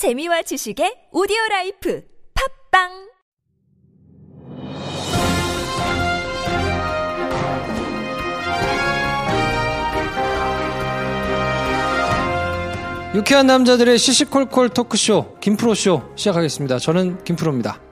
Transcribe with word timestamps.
재미와 0.00 0.40
지식의 0.40 1.12
오디오 1.12 1.36
라이프 1.50 2.02
팟빵 2.72 2.88
유쾌한 13.14 13.46
남자들의 13.46 13.98
시시콜콜 13.98 14.70
토크쇼 14.70 15.36
김프로쇼 15.40 16.00
시작하겠습니다. 16.16 16.78
저는 16.78 17.22
김프로입니다. 17.22 17.89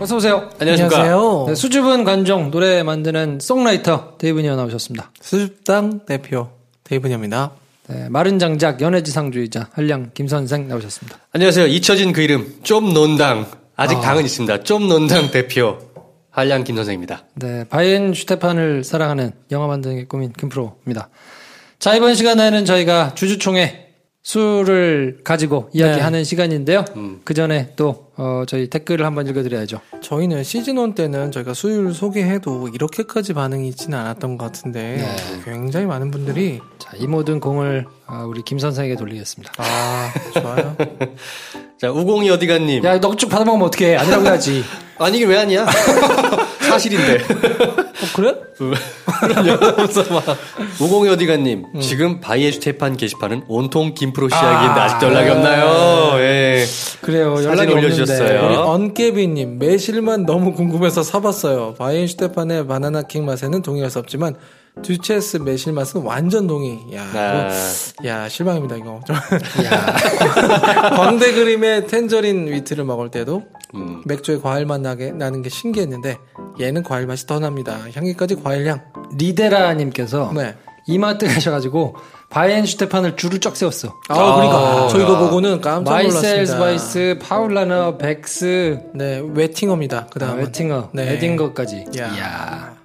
어서 0.00 0.16
오세요. 0.16 0.48
안녕하십니까. 0.60 0.96
안녕하세요. 1.02 1.44
네, 1.48 1.54
수줍은 1.56 2.04
관종 2.04 2.52
노래 2.52 2.84
만드는 2.84 3.40
송라이터 3.40 4.16
데이브니 4.18 4.54
나오셨습니다. 4.54 5.10
수줍당 5.20 6.06
대표 6.06 6.50
데이브니입니다. 6.84 7.50
네, 7.88 8.08
마른 8.08 8.38
장작 8.38 8.80
연애지상주의자 8.80 9.70
한량 9.72 10.10
김선생 10.14 10.68
나오셨습니다. 10.68 11.18
안녕하세요. 11.32 11.66
잊혀진 11.66 12.12
그 12.12 12.20
이름 12.20 12.60
좀 12.62 12.94
논당 12.94 13.46
아직 13.74 14.00
당은 14.00 14.24
있습니다. 14.24 14.62
좀 14.62 14.86
논당 14.86 15.32
대표 15.32 15.78
한량 16.30 16.62
김 16.62 16.76
선생입니다. 16.76 17.24
네, 17.34 17.64
바이엔 17.68 18.14
슈테판을 18.14 18.84
사랑하는 18.84 19.32
영화 19.50 19.66
만드는 19.66 19.96
게 19.96 20.04
꿈인 20.04 20.32
김프로입니다. 20.32 21.08
자, 21.80 21.96
이번 21.96 22.14
시간에는 22.14 22.64
저희가 22.64 23.14
주주총회 23.16 23.88
술을 24.22 25.22
가지고 25.24 25.70
이야기하는 25.72 26.22
시간인데요. 26.22 26.84
그 27.24 27.34
전에 27.34 27.72
또, 27.74 28.07
어, 28.20 28.42
저희 28.48 28.68
댓글을 28.68 29.06
한번 29.06 29.28
읽어드려야죠. 29.28 29.80
저희는 30.02 30.42
시즌 30.42 30.76
1 30.76 30.94
때는 30.96 31.30
저희가 31.30 31.54
수요일 31.54 31.94
소개해도 31.94 32.68
이렇게까지 32.68 33.32
반응이 33.32 33.68
있지는 33.68 33.96
않았던 33.96 34.36
것 34.36 34.44
같은데 34.46 35.06
굉장히 35.44 35.86
많은 35.86 36.10
분들이 36.10 36.60
자, 36.78 36.90
이 36.96 37.06
모든 37.06 37.38
공을 37.38 37.86
어, 38.08 38.24
우리 38.28 38.42
김 38.42 38.58
선생에게 38.58 38.96
돌리겠습니다. 38.96 39.52
아 39.58 40.12
좋아요. 40.40 40.76
자 41.80 41.92
우공이 41.92 42.28
어디가님. 42.30 42.84
야, 42.84 42.98
너쭉 42.98 43.30
받아먹으면 43.30 43.68
어떡해. 43.68 43.96
아니라고 43.96 44.24
해야지. 44.26 44.64
아니 44.98 45.18
이게 45.18 45.26
왜 45.26 45.38
아니야? 45.38 45.64
사실인데. 46.68 47.18
어, 47.18 48.06
그래? 48.16 48.34
우공이 50.80 51.08
어디가님. 51.10 51.66
음. 51.72 51.80
지금 51.80 52.18
바이에 52.20 52.50
슈테판 52.50 52.96
게시판은 52.96 53.44
온통 53.46 53.94
김프로 53.94 54.28
시작인데 54.28 54.80
아, 54.80 54.88
직도 54.88 55.06
연락이 55.06 55.30
없나요? 55.30 56.17
연락이 57.70 57.86
올려주셨어요. 57.86 58.46
우리 58.46 58.56
언깨비님 58.56 59.58
매실만 59.58 60.26
너무 60.26 60.52
궁금해서 60.54 61.02
사봤어요. 61.02 61.74
바이엔슈테판의 61.74 62.66
바나나 62.66 63.02
킹 63.02 63.24
맛에는 63.24 63.62
동의할 63.62 63.90
수 63.90 63.98
없지만 63.98 64.34
듀체스 64.82 65.38
매실 65.38 65.72
맛은 65.72 66.02
완전 66.02 66.46
동의. 66.46 66.78
야, 66.94 67.02
아. 67.14 67.50
이거, 68.00 68.08
야 68.08 68.28
실망입니다 68.28 68.76
이거. 68.76 69.00
좀. 69.06 69.16
야, 69.64 70.90
광대 70.94 71.32
그림의 71.32 71.86
Tangerine 71.88 72.46
Wheat를 72.46 72.84
먹을 72.84 73.10
때도 73.10 73.42
음. 73.74 74.02
맥주에 74.06 74.38
과일 74.38 74.66
맛 74.66 74.80
나게 74.80 75.10
나는 75.10 75.42
게 75.42 75.48
신기했는데 75.48 76.18
얘는 76.60 76.82
과일 76.84 77.06
맛이 77.06 77.26
더 77.26 77.38
납니다. 77.40 77.76
향기까지 77.94 78.36
과일 78.42 78.66
향. 78.68 78.80
리데라님께서 79.16 80.32
네. 80.34 80.54
이마트 80.88 81.26
가셔가지고 81.28 81.94
바이엔 82.30 82.66
슈테판을 82.66 83.16
줄을 83.16 83.40
쫙 83.40 83.56
세웠어. 83.56 83.94
아, 84.08 84.14
그러니까 84.14 84.88
저 84.88 84.98
이거 84.98 85.18
보고는 85.18 85.60
깜짝 85.60 85.92
마이셀스 85.92 86.26
놀랐습니다. 86.26 86.58
바이스, 86.58 87.18
파울라너, 87.22 87.98
백스, 87.98 88.80
네, 88.94 89.22
웨팅어입니다. 89.34 90.06
그 90.10 90.18
아, 90.22 90.26
다음 90.26 90.38
웨팅어, 90.38 90.90
네. 90.92 91.14
에딩거까지. 91.14 91.86
야. 91.98 92.08
이야. 92.14 92.76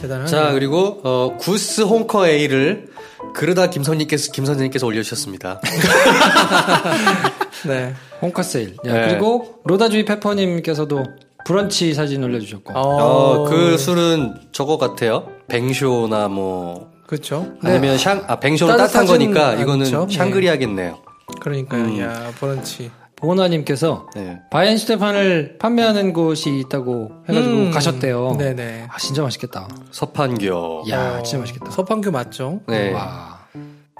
대단하네. 0.00 0.30
자 0.30 0.52
그리고 0.52 1.00
어, 1.02 1.36
구스 1.38 1.80
홍커 1.80 2.28
A를 2.28 2.88
그러다 3.34 3.68
김선님께서 3.68 4.30
김선생님께서 4.32 4.86
올려주셨습니다. 4.86 5.60
네. 7.66 7.94
홍카 8.22 8.42
세일. 8.42 8.76
야, 8.86 8.92
네. 8.92 9.08
그리고 9.08 9.56
로다주의 9.64 10.04
페퍼님께서도 10.04 11.04
브런치 11.44 11.94
사진 11.94 12.22
올려주셨고. 12.22 12.72
어, 12.78 13.44
그 13.44 13.76
술은 13.78 14.34
저거 14.52 14.78
같아요. 14.78 15.28
뱅쇼나 15.48 16.28
뭐 16.28 16.90
그렇죠. 17.08 17.54
아니면 17.62 17.96
샹, 17.96 18.30
아, 18.30 18.38
뱅쇼는 18.38 18.76
따뜻한 18.76 19.06
거니까 19.06 19.54
이거는 19.54 19.86
않죠? 19.86 20.08
샹그리아겠네요. 20.10 20.98
그러니까요. 21.40 21.82
음. 21.82 22.00
야, 22.00 22.30
브런치. 22.38 22.90
보나님께서 23.16 24.06
네. 24.14 24.38
바이엔 24.50 24.76
슈테판을 24.76 25.56
판매하는 25.58 26.12
곳이 26.12 26.58
있다고 26.60 27.10
해가지고 27.26 27.54
음. 27.54 27.70
가셨대요. 27.70 28.36
네네. 28.38 28.88
아, 28.90 28.98
진짜 28.98 29.22
맛있겠다. 29.22 29.68
서판교. 29.90 30.84
야, 30.90 31.18
어, 31.18 31.22
진짜 31.22 31.38
맛있겠다. 31.38 31.70
서판교 31.70 32.10
맞죠? 32.10 32.60
네. 32.68 32.92
와. 32.92 33.38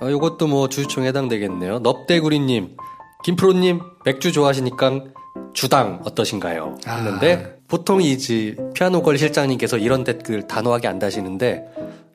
어, 0.03 0.11
요것도 0.11 0.47
뭐 0.47 0.69
주주총에 0.69 1.09
해당되겠네요. 1.09 1.79
넙대구리님, 1.79 2.77
김프로님, 3.25 3.81
맥주 4.05 4.33
좋아하시니까 4.33 5.01
주당 5.55 6.03
어떠신가요? 6.05 6.77
아. 6.87 6.97
했는데, 6.97 7.59
보통 7.69 8.03
이지 8.03 8.57
피아노 8.75 9.03
걸 9.03 9.17
실장님께서 9.17 9.79
이런 9.79 10.05
댓글 10.05 10.47
단호하게 10.47 10.89
안 10.89 10.99
다시는데, 10.99 11.65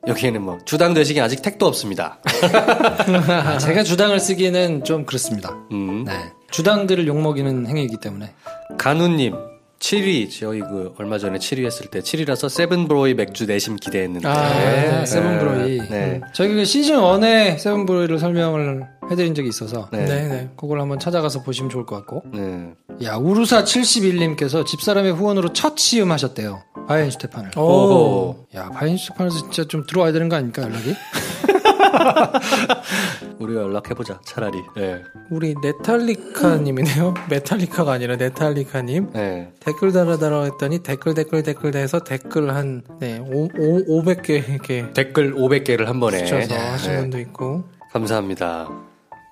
여기에는 0.06 0.42
뭐, 0.42 0.58
주당 0.64 0.94
되시기 0.94 1.20
아직 1.20 1.42
택도 1.42 1.66
없습니다. 1.66 2.18
아, 3.28 3.58
제가 3.58 3.82
주당을 3.82 4.20
쓰기는 4.20 4.84
좀 4.84 5.06
그렇습니다. 5.06 5.56
음. 5.72 6.04
네. 6.04 6.12
주당들을 6.50 7.06
욕먹이는 7.06 7.66
행위이기 7.66 7.96
때문에. 7.98 8.32
간우님, 8.78 9.34
7위, 9.78 10.30
저희 10.30 10.60
그, 10.60 10.94
얼마 10.98 11.18
전에 11.18 11.38
7위 11.38 11.64
했을 11.64 11.86
때, 11.86 12.00
7위라서 12.00 12.48
세븐브로이 12.48 13.14
맥주 13.14 13.46
내심 13.46 13.76
기대했는데. 13.76 14.28
아, 14.28 14.48
네, 14.54 15.06
세븐브로이. 15.06 15.78
네. 15.90 16.20
저희 16.32 16.54
그 16.54 16.64
시즌 16.64 16.96
1에 16.96 17.58
세븐브로이를 17.58 18.18
설명을 18.18 18.86
해드린 19.10 19.34
적이 19.34 19.48
있어서 19.48 19.88
네. 19.92 20.04
네, 20.04 20.28
네. 20.28 20.50
그걸 20.56 20.80
한번 20.80 20.98
찾아가서 20.98 21.42
보시면 21.42 21.70
좋을 21.70 21.86
것 21.86 21.96
같고. 21.96 22.22
네. 22.32 22.72
야, 23.02 23.16
우루사 23.16 23.64
71님께서 23.64 24.64
집사람의 24.66 25.12
후원으로 25.12 25.52
첫 25.52 25.76
시음 25.78 26.10
하셨대요. 26.12 26.62
바이엔 26.88 27.10
슈테판을. 27.10 27.58
오. 27.58 28.46
야, 28.54 28.68
바이엔 28.70 28.96
슈테판에서 28.96 29.36
진짜 29.38 29.64
좀 29.64 29.84
들어와야 29.86 30.12
되는 30.12 30.28
거 30.28 30.36
아닙니까, 30.36 30.62
연락이? 30.62 30.94
우리가 33.38 33.62
연락해보자, 33.62 34.20
차라리. 34.24 34.58
네. 34.76 35.02
우리 35.30 35.54
네탈리카님이네요. 35.62 37.14
메탈리카가 37.30 37.92
아니라 37.92 38.16
네탈리카님. 38.16 39.10
네. 39.12 39.52
댓글 39.60 39.92
달아달라 39.92 40.42
했더니 40.44 40.78
댓글 40.80 41.14
댓글 41.14 41.42
댓글 41.42 41.74
해서 41.76 42.00
댓글 42.00 42.54
한, 42.54 42.82
네, 43.00 43.18
오, 43.18 43.44
오, 43.44 44.02
500개 44.02 44.48
이렇게 44.48 44.86
댓글 44.94 45.34
500개를 45.34 45.86
한 45.86 46.00
번에. 46.00 46.22
붙여서 46.24 46.54
하신 46.54 46.90
네. 46.92 47.00
분도 47.00 47.18
있고. 47.20 47.64
감사합니다. 47.92 48.68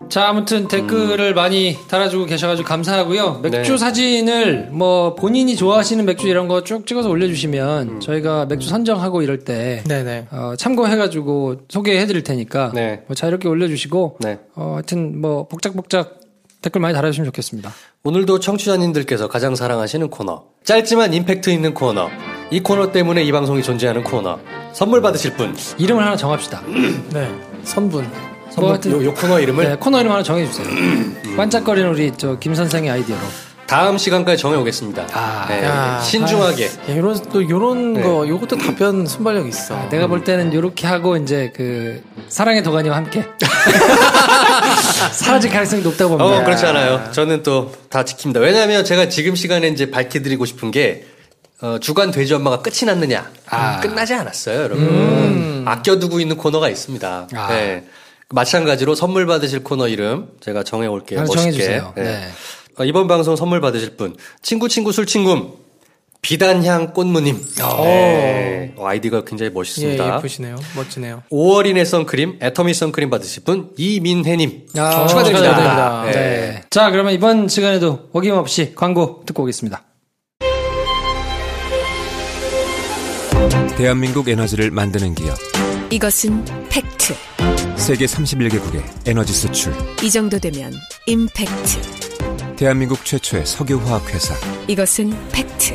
자, 0.08 0.28
아무튼 0.28 0.68
댓글을 0.68 1.32
많이 1.32 1.78
달아주고 1.88 2.26
계셔가지고 2.26 2.68
감사하고요. 2.68 3.40
맥주 3.42 3.72
네. 3.72 3.78
사진을 3.78 4.68
뭐 4.70 5.14
본인이 5.14 5.56
좋아하시는 5.56 6.04
맥주 6.04 6.28
이런 6.28 6.48
거 6.48 6.62
쭉 6.62 6.86
찍어서 6.86 7.08
올려주시면 7.08 8.00
저희가 8.00 8.44
맥주 8.46 8.68
선정하고 8.68 9.22
이럴 9.22 9.38
때 9.38 9.82
네네. 9.88 10.28
어, 10.30 10.52
참고해가지고 10.58 11.62
소개해드릴 11.70 12.22
테니까 12.24 12.72
네. 12.74 13.02
뭐 13.06 13.14
자유롭게 13.16 13.48
올려주시고 13.48 14.18
네. 14.20 14.38
어, 14.54 14.72
하여튼 14.74 15.18
뭐 15.20 15.48
복작복작 15.48 16.20
댓글 16.60 16.80
많이 16.82 16.94
달아주시면 16.94 17.24
좋겠습니다. 17.26 17.72
오늘도 18.04 18.38
청취자님들께서 18.41 19.28
가장 19.28 19.54
사랑하시는 19.56 20.10
코너. 20.10 20.44
짧지만 20.64 21.14
임팩트 21.14 21.50
있는 21.50 21.72
코너. 21.74 22.08
이 22.50 22.60
코너 22.60 22.92
때문에 22.92 23.24
이 23.24 23.32
방송이 23.32 23.62
존재하는 23.62 24.04
코너. 24.04 24.38
선물 24.72 25.00
받으실 25.00 25.34
분. 25.34 25.56
이름을 25.78 26.04
하나 26.04 26.16
정합시다. 26.16 26.62
네. 27.12 27.28
선분. 27.64 28.06
뭐 28.56 28.78
요, 28.86 29.04
요 29.04 29.14
코너 29.14 29.40
이름을 29.40 29.64
네, 29.64 29.76
코너 29.76 30.00
이름 30.00 30.12
하나 30.12 30.22
정해주세요. 30.22 30.66
반짝거리는 31.36 31.88
우리 31.90 32.12
저 32.16 32.38
김 32.38 32.54
선생의 32.54 32.90
아이디어로. 32.90 33.20
다음 33.66 33.96
시간까지 33.96 34.36
정해오겠습니다. 34.42 35.06
아, 35.14 35.46
네. 35.48 35.64
야. 35.64 35.98
신중하게. 36.02 36.66
야, 36.91 36.96
요런, 36.96 37.30
또 37.32 37.48
요런 37.48 37.92
네. 37.94 38.02
거, 38.02 38.28
요것도 38.28 38.58
답변 38.58 39.06
순발력 39.06 39.46
있어. 39.48 39.88
내가 39.88 40.08
볼 40.08 40.24
때는 40.24 40.53
이렇게 40.53 40.86
하고 40.86 41.16
이제 41.16 41.50
그 41.56 42.03
사랑의 42.28 42.62
도가니와 42.62 42.97
함께 42.97 43.24
사라질 45.12 45.50
가능성이 45.50 45.82
높다고 45.82 46.18
봅니다. 46.18 46.41
어, 46.41 46.44
그렇지 46.44 46.66
않아요. 46.66 47.10
저는 47.12 47.42
또 47.42 47.72
다 47.88 48.04
지킵니다. 48.04 48.41
왜냐하면 48.41 48.84
제가 48.84 49.09
지금 49.09 49.34
시간에 49.36 49.68
이제 49.68 49.91
밝혀드리고 49.91 50.44
싶은 50.44 50.71
게, 50.71 51.06
어, 51.60 51.78
주간 51.80 52.10
돼지 52.10 52.34
엄마가 52.34 52.60
끝이 52.60 52.84
났느냐. 52.86 53.30
아. 53.48 53.80
끝나지 53.80 54.15
않았어요, 54.15 54.62
여러분. 54.62 55.62
아껴두고 55.66 56.21
있는 56.21 56.36
코너가 56.36 56.68
있습니다. 56.68 57.28
아. 57.34 57.48
네. 57.48 57.84
마찬가지로 58.32 58.94
선물 58.94 59.26
받으실 59.26 59.62
코너 59.62 59.88
이름 59.88 60.28
제가 60.40 60.62
정해 60.64 60.86
올게요. 60.86 61.20
하나 61.20 61.26
멋있게. 61.28 61.40
정해주세요. 61.42 61.92
네. 61.96 62.02
네. 62.02 62.28
어, 62.78 62.84
이번 62.84 63.06
방송 63.06 63.36
선물 63.36 63.60
받으실 63.60 63.96
분 63.96 64.16
친구 64.40 64.68
친구 64.68 64.92
술친구 64.92 65.58
비단향 66.22 66.92
꽃무님. 66.92 67.36
네. 67.56 68.72
어, 68.76 68.86
아이디가 68.86 69.24
굉장히 69.24 69.50
예, 69.50 69.54
멋있습니다. 69.54 70.16
예쁘시네요. 70.18 70.56
멋지네요. 70.76 71.22
5월인의 71.30 71.84
선크림, 71.84 72.38
애터미 72.40 72.74
선크림 72.74 73.10
받으실 73.10 73.42
분 73.42 73.70
이민혜님 73.76 74.68
아, 74.78 75.06
축하드립니다. 75.08 75.48
축하드립니다. 75.50 76.02
네. 76.06 76.12
네. 76.12 76.62
자, 76.70 76.90
그러면 76.90 77.12
이번 77.12 77.48
시간에도 77.48 78.08
어김없이 78.12 78.72
광고 78.76 79.22
듣고 79.26 79.42
오겠습니다. 79.42 79.82
대한민국 83.76 84.28
에너지를 84.28 84.70
만드는 84.70 85.14
기업 85.16 85.36
이것은 85.90 86.44
팩트. 86.70 87.14
세계 87.82 88.06
31개국의 88.06 89.08
에너지 89.08 89.32
수출 89.32 89.72
이 90.04 90.08
정도 90.08 90.38
되면 90.38 90.72
임팩트. 91.08 92.54
대한민국 92.54 93.04
최초의 93.04 93.44
석유화학 93.44 94.08
회사 94.14 94.36
이것은 94.68 95.10
팩트. 95.32 95.74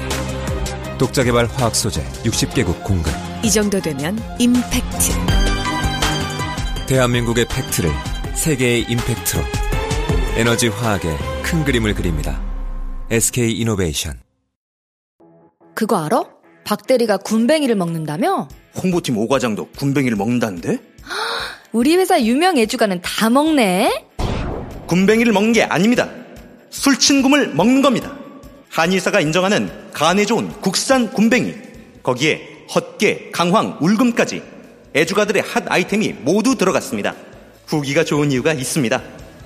독자 0.97 1.25
개발 1.25 1.47
화학 1.47 1.75
소재 1.75 2.01
60개국 2.23 2.81
공급 2.85 3.11
이 3.43 3.51
정도 3.51 3.81
되면 3.81 4.17
임팩트. 4.39 5.11
대한민국의 6.87 7.45
팩트를 7.49 7.91
세계의 8.35 8.83
임팩트로 8.83 9.43
에너지 10.37 10.69
화학의 10.69 11.17
큰 11.43 11.65
그림을 11.65 11.93
그립니다. 11.93 12.41
SK 13.11 13.51
이노베이션 13.51 14.21
그거 15.75 15.97
알아? 16.05 16.23
박대리가 16.63 17.17
군뱅이를 17.17 17.75
먹는다며? 17.75 18.47
홍보팀 18.81 19.17
오과장도 19.17 19.71
군뱅이를 19.71 20.15
먹는다는데? 20.15 20.79
우리 21.77 21.95
회사 21.95 22.19
유명 22.19 22.57
애주가는 22.57 23.01
다 23.03 23.29
먹네? 23.29 24.07
군뱅이를 24.87 25.31
먹는 25.31 25.53
게 25.53 25.61
아닙니다. 25.61 26.09
술친굼을 26.71 27.49
먹는 27.53 27.83
겁니다. 27.83 28.17
한의사가 28.69 29.21
인정하는 29.21 29.69
간에 29.93 30.25
좋은 30.25 30.49
국산 30.59 31.13
군뱅이. 31.13 31.53
거기에 32.01 32.65
헛개, 32.73 33.29
강황, 33.31 33.77
울금까지 33.79 34.41
애주가들의 34.95 35.43
핫 35.43 35.65
아이템이 35.67 36.13
모두 36.21 36.55
들어갔습니다. 36.55 37.13
후기가 37.67 38.03
좋은 38.03 38.31
이유가 38.31 38.53
있습니다. 38.53 38.99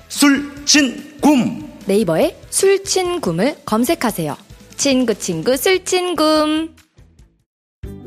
술친굼! 0.08 1.68
네이버에 1.84 2.34
술친굼을 2.48 3.56
검색하세요. 3.66 4.38
친구 4.78 5.14
친구 5.16 5.54
술친굼. 5.54 6.76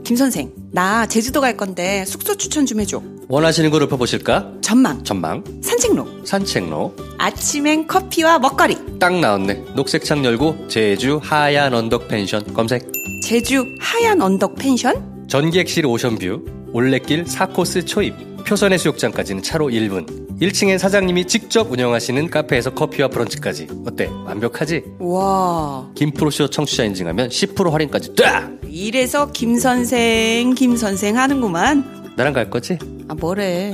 김 0.04 0.16
선생, 0.16 0.52
나 0.72 1.06
제주도 1.06 1.42
갈 1.42 1.56
건데 1.56 2.06
숙소 2.06 2.36
추천 2.36 2.66
좀 2.66 2.80
해줘. 2.80 3.04
원하시는 3.28 3.70
거 3.72 3.78
읊어보실까? 3.80 4.52
전망, 4.62 5.04
전망, 5.04 5.44
산책로, 5.62 6.08
산책로. 6.26 6.94
아침엔 7.18 7.88
커피와 7.88 8.38
먹거리. 8.40 8.78
딱 9.00 9.20
나왔네. 9.20 9.64
녹색 9.76 10.04
창 10.04 10.24
열고 10.24 10.68
제주 10.68 11.20
하얀 11.24 11.74
언덕 11.74 12.08
펜션 12.08 12.54
검색. 12.54 12.88
제주 13.24 13.66
하얀 13.80 14.22
언덕 14.22 14.56
펜션? 14.56 15.26
전기객실 15.28 15.88
오션뷰, 15.88 16.46
올레길 16.72 17.24
4코스 17.26 17.88
초입, 17.88 18.14
표선해 18.46 18.78
수욕장까지는 18.78 19.42
차로 19.42 19.70
1분. 19.70 20.26
1층엔 20.40 20.78
사장님이 20.78 21.26
직접 21.26 21.72
운영하시는 21.72 22.30
카페에서 22.30 22.72
커피와 22.76 23.08
브런치까지. 23.08 23.68
어때? 23.88 24.08
완벽하지? 24.26 24.84
와, 25.00 25.90
김프로쇼 25.96 26.50
청취자 26.50 26.84
인증하면 26.84 27.30
10% 27.30 27.72
할인까지 27.72 28.14
딱! 28.16 28.52
이래서 28.68 29.32
김 29.32 29.58
선생, 29.58 30.54
김 30.54 30.76
선생 30.76 31.18
하는구만. 31.18 31.95
나랑 32.16 32.34
갈 32.34 32.50
거지? 32.50 32.78
아, 33.10 33.14
뭐래. 33.14 33.74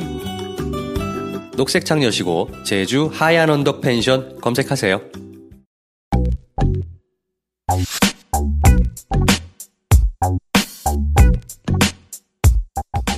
녹색 1.56 1.86
창 1.86 2.02
여시고 2.02 2.50
제주 2.64 3.10
하얀 3.14 3.50
언덕 3.50 3.82
펜션 3.82 4.40
검색하세요. 4.42 5.00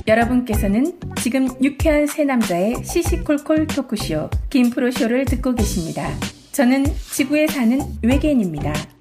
여러분께서는 0.06 1.00
지금 1.22 1.48
유쾌한 1.62 2.06
새 2.06 2.24
남자의 2.24 2.84
시시콜콜 2.84 3.66
토크쇼 3.68 4.28
김프로쇼를 4.50 5.24
듣고 5.24 5.54
계십니다. 5.54 6.10
저는 6.52 6.84
지구에 6.84 7.46
사는 7.46 7.80
외계인입니다. 8.02 8.93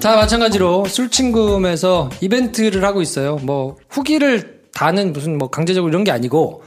자, 0.00 0.16
마찬가지로 0.16 0.86
술친금에서 0.86 2.08
이벤트를 2.22 2.84
하고 2.84 3.02
있어요. 3.02 3.36
뭐, 3.42 3.76
후기를 3.90 4.62
다는 4.72 5.12
무슨 5.12 5.36
뭐 5.36 5.50
강제적으로 5.50 5.90
이런 5.90 6.04
게 6.04 6.10
아니고, 6.10 6.62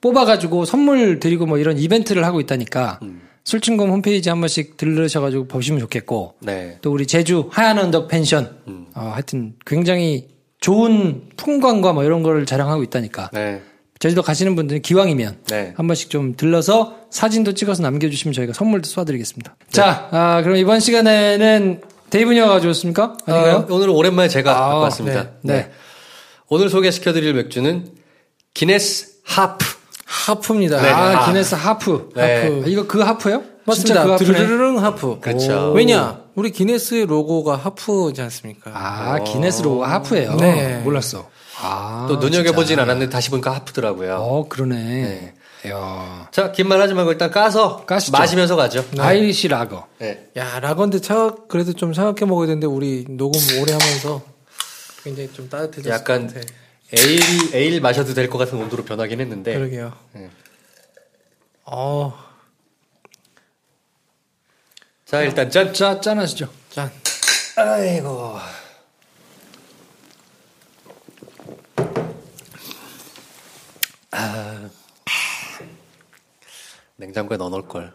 뽑아가지고 0.00 0.64
선물 0.64 1.18
드리고 1.18 1.46
뭐 1.46 1.58
이런 1.58 1.78
이벤트를 1.78 2.24
하고 2.24 2.40
있다니까, 2.40 3.00
술친금 3.42 3.90
홈페이지 3.90 4.28
한 4.28 4.40
번씩 4.40 4.76
들르셔가지고 4.76 5.48
보시면 5.48 5.80
좋겠고, 5.80 6.34
네. 6.40 6.78
또 6.80 6.92
우리 6.92 7.08
제주 7.08 7.48
하얀 7.50 7.78
언덕 7.78 8.06
펜션, 8.06 8.56
어, 8.94 9.10
하여튼 9.12 9.54
굉장히 9.66 10.28
좋은 10.60 11.22
풍광과 11.36 11.92
뭐 11.92 12.04
이런 12.04 12.22
거를 12.22 12.46
자랑하고 12.46 12.84
있다니까, 12.84 13.30
네. 13.32 13.62
제주도 13.98 14.22
가시는 14.22 14.54
분들은 14.54 14.82
기왕이면 14.82 15.38
네. 15.48 15.72
한 15.76 15.86
번씩 15.88 16.10
좀 16.10 16.36
들러서 16.36 16.96
사진도 17.10 17.54
찍어서 17.54 17.82
남겨주시면 17.82 18.32
저희가 18.32 18.52
선물도 18.52 18.88
쏴드리겠습니다. 18.88 19.54
자, 19.70 20.08
아, 20.12 20.42
그럼 20.42 20.56
이번 20.56 20.80
시간에는 20.80 21.80
데이브니가 22.10 22.48
가져왔습니까? 22.48 23.16
아닌가요? 23.26 23.66
어, 23.68 23.74
오늘은 23.74 23.92
오랜만에 23.92 24.28
제가 24.28 24.56
아, 24.56 24.60
갖고 24.68 24.80
왔습니다. 24.82 25.22
네, 25.42 25.52
네. 25.54 25.70
오늘 26.48 26.68
소개시켜드릴 26.70 27.34
맥주는 27.34 27.88
기네스 28.54 29.18
하프. 29.24 29.64
하프입니다. 30.04 30.80
네. 30.80 30.88
아, 30.88 31.22
아. 31.22 31.26
기네스 31.26 31.54
하프. 31.56 32.10
네. 32.14 32.42
하프. 32.42 32.62
아, 32.64 32.68
이거 32.68 32.86
그 32.86 33.00
하프예요? 33.00 33.42
진짜 33.74 34.04
맞습니다. 34.04 34.16
그. 34.16 34.24
드르르릉 34.24 34.82
하프. 34.82 35.18
그렇죠. 35.20 35.72
왜냐? 35.72 36.20
우리 36.36 36.50
기네스의 36.52 37.06
로고가 37.06 37.56
하프지 37.56 38.22
않습니까? 38.22 38.70
아, 38.72 39.18
기네스 39.24 39.62
로고 39.62 39.84
하프예요. 39.84 40.36
네. 40.36 40.80
몰랐어. 40.84 41.28
아, 41.60 42.06
또 42.08 42.16
눈여겨보진 42.16 42.68
진짜. 42.76 42.82
않았는데 42.82 43.10
다시 43.10 43.30
보니까 43.30 43.52
하프더라고요. 43.54 44.16
어, 44.16 44.48
그러네. 44.48 44.76
네. 44.76 45.34
이야. 45.66 46.28
자, 46.32 46.52
긴 46.52 46.66
말 46.68 46.80
하지 46.80 46.94
말고 46.94 47.12
일단 47.12 47.30
까서 47.30 47.84
까시죠. 47.86 48.12
마시면서 48.12 48.56
가죠. 48.56 48.84
Irish 48.98 49.48
lager. 49.48 49.86
네. 49.98 50.28
야, 50.36 50.60
라건데 50.60 51.00
차 51.00 51.34
그래도 51.48 51.72
좀 51.72 51.92
차갑게 51.92 52.24
먹어야 52.26 52.46
되는데 52.46 52.66
우리 52.66 53.04
녹음 53.08 53.40
오래 53.60 53.72
하면서 53.72 54.22
굉장히 55.04 55.32
좀 55.32 55.48
따뜻해졌을 55.48 55.90
약간 55.90 56.26
것 56.26 56.34
같아. 56.34 56.46
에일, 56.92 57.20
에일 57.54 57.80
마셔도 57.80 58.14
될 58.14 58.28
것 58.30 58.38
같은 58.38 58.58
온도로 58.58 58.84
변하긴 58.84 59.20
했는데. 59.20 59.54
그러게요. 59.54 59.92
네. 60.12 60.30
어, 61.64 62.14
자, 65.04 65.22
일단 65.22 65.50
짠! 65.50 65.72
자, 65.72 66.00
짠하시죠. 66.00 66.48
짠. 66.70 66.90
아이고. 67.56 68.38
냉장고에 77.16 77.38
넣어놓을 77.38 77.62
걸. 77.62 77.92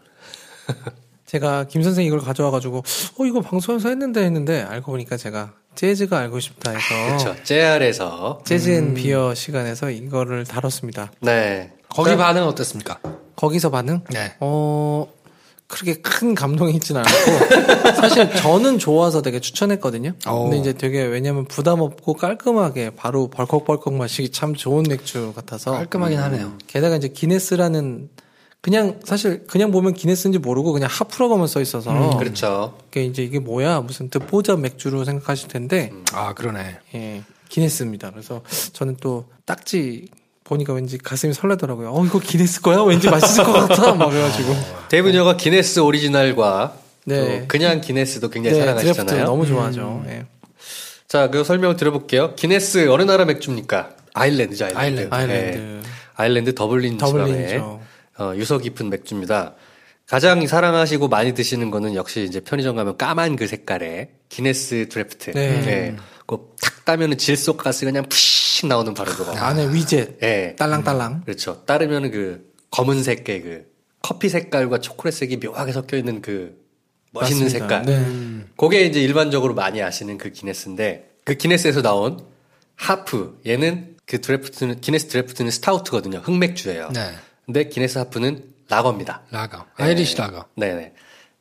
제가 1.25 1.65
김 1.65 1.81
선생 1.81 2.06
이걸 2.06 2.19
가져와가지고 2.19 2.77
어 2.79 3.25
이거 3.25 3.39
방송에서 3.39 3.88
했는데 3.88 4.23
했는데 4.23 4.63
알고 4.63 4.91
보니까 4.91 5.15
제가 5.15 5.53
재즈가 5.75 6.17
알고 6.17 6.39
싶다 6.41 6.72
해서 6.72 7.05
그렇죠. 7.05 7.43
JR에서. 7.43 8.41
Jazz 8.43 8.69
and 8.71 8.93
Beer 8.93 9.33
시간에서 9.34 9.91
이거를 9.91 10.43
다뤘습니다. 10.45 11.12
네. 11.22 11.72
거기 11.88 12.17
반응 12.17 12.43
어땠습니까? 12.48 13.00
거기서 13.38 13.69
반응? 13.69 14.01
네. 14.10 14.36
어 14.41 15.07
그렇게 15.67 16.01
큰 16.01 16.36
감동이 16.36 16.74
있진 16.74 16.98
않았고 16.98 17.95
사실 17.95 18.29
저는 18.36 18.77
좋아서 18.77 19.22
되게 19.22 19.39
추천했거든요. 19.39 20.12
오. 20.27 20.43
근데 20.50 20.57
이제 20.57 20.74
되게 20.74 21.01
왜냐면 21.03 21.45
부담 21.45 21.79
없고 21.79 22.15
깔끔하게 22.15 22.89
바로 22.98 23.29
벌컥벌컥 23.29 23.93
마시기 23.93 24.31
참 24.31 24.53
좋은 24.53 24.84
맥주 24.89 25.31
같아서 25.34 25.72
깔끔하긴 25.72 26.19
하네요. 26.19 26.57
게다가 26.67 26.98
이제 26.98 27.07
기네스라는 27.07 28.10
그냥 28.62 29.00
사실 29.03 29.44
그냥 29.48 29.72
보면 29.72 29.94
기네스인지 29.94 30.38
모르고 30.38 30.72
그냥 30.72 30.88
하프라고만 30.91 31.48
써 31.48 31.62
있어서 31.62 32.18
그렇죠. 32.18 32.77
이게 32.89 33.03
이제 33.06 33.24
이게 33.24 33.39
뭐야 33.39 33.82
무슨 33.82 34.10
듣보잡 34.10 34.60
맥주로 34.60 35.03
생각하실 35.03 35.48
텐데 35.48 35.91
아, 36.13 36.34
그러네. 36.34 36.77
예 36.94 37.24
기네스입니다. 37.50 38.12
그래서 38.12 38.41
저는 38.74 38.98
또 39.01 39.25
딱지 39.46 40.08
보니까 40.44 40.74
왠지 40.74 40.98
가슴이 40.98 41.34
설레더라고요. 41.34 41.91
어 41.91 42.06
이거 42.06 42.20
기네스 42.20 42.62
거야? 42.62 42.84
왠지 42.84 43.10
맛있을 43.10 43.44
것 43.46 43.53
같아. 43.53 43.96
막 43.96 44.10
그래가지고 44.10 44.53
데이브녀가 44.89 45.38
기네스 45.38 45.80
오리지널과 45.80 46.75
네. 47.06 47.41
또 47.41 47.48
그냥 47.48 47.82
기네스도 47.82 48.30
굉장히 48.30 48.58
네, 48.60 48.65
사랑하시잖아요. 48.65 49.25
너무 49.25 49.48
좋아하죠. 49.48 50.03
예. 50.08 50.25
자, 51.08 51.30
그 51.30 51.44
설명을 51.44 51.75
드려볼게요. 51.75 52.36
기네스 52.36 52.89
어느 52.89 53.03
나라 53.03 53.25
맥주입니까? 53.25 53.96
아일랜드죠, 54.13 54.65
아일랜드. 54.65 54.82
아일랜드. 55.10 55.15
아일랜드. 55.15 55.58
네. 55.58 55.82
아일랜드 56.15 56.56
더블린 56.56 56.98
더블린이죠. 56.98 57.80
어, 58.21 58.35
유서 58.35 58.59
깊은 58.59 58.89
맥주입니다. 58.89 59.55
가장 60.07 60.45
사랑하시고 60.45 61.07
많이 61.07 61.33
드시는 61.33 61.71
거는 61.71 61.95
역시 61.95 62.23
이제 62.23 62.39
편의점 62.39 62.75
가면 62.75 62.97
까만 62.97 63.35
그 63.35 63.47
색깔의 63.47 64.09
기네스 64.29 64.89
드래프트. 64.89 65.31
네. 65.31 65.95
그 66.27 66.56
탁 66.56 66.86
따면은 66.85 67.17
질소 67.17 67.57
가스 67.57 67.85
그냥 67.85 68.07
푸식 68.07 68.67
나오는 68.67 68.93
바로 68.93 69.11
그거. 69.11 69.31
안에 69.31 69.73
위젯 69.73 70.21
예. 70.21 70.55
딸랑딸랑. 70.57 71.23
그렇죠. 71.25 71.63
따르면은 71.65 72.11
그 72.11 72.51
검은색의 72.71 73.41
그 73.41 73.65
커피 74.01 74.29
색깔과 74.29 74.79
초콜릿색이 74.79 75.37
묘하게 75.37 75.71
섞여 75.71 75.97
있는 75.97 76.21
그 76.21 76.59
멋있는 77.11 77.45
맞습니다. 77.45 77.81
색깔. 77.81 77.85
네. 77.85 78.45
그게 78.57 78.81
이제 78.85 79.01
일반적으로 79.01 79.53
많이 79.53 79.81
아시는 79.81 80.17
그 80.17 80.29
기네스인데 80.29 81.09
그 81.23 81.35
기네스에서 81.35 81.81
나온 81.81 82.23
하프 82.75 83.39
얘는 83.45 83.95
그 84.05 84.19
드래프트는 84.21 84.81
기네스 84.81 85.07
드래프트는 85.07 85.51
스타우트거든요. 85.51 86.19
흑맥주예요. 86.19 86.89
네. 86.93 87.11
근데 87.45 87.67
기네스 87.67 87.98
하프는 87.98 88.43
라거입니다. 88.69 89.21
라거. 89.31 89.65
Irish 89.75 90.17
lager. 90.17 90.45
네네. 90.55 90.93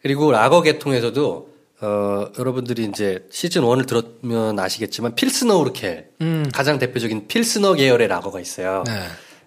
그리고 0.03 0.33
라거 0.33 0.63
계통에서도 0.63 1.51
어, 1.83 2.27
여러분들이 2.39 2.85
이제 2.85 3.27
시즌 3.31 3.63
1을 3.63 3.87
들었면 3.87 4.59
아시겠지만 4.59 5.15
필스너 5.15 5.57
우르켈 5.59 6.11
가장 6.53 6.79
대표적인 6.79 7.27
필스너 7.29 7.75
계열의 7.75 8.09
라거가 8.09 8.41
있어요. 8.41 8.85
네. 8.87 9.03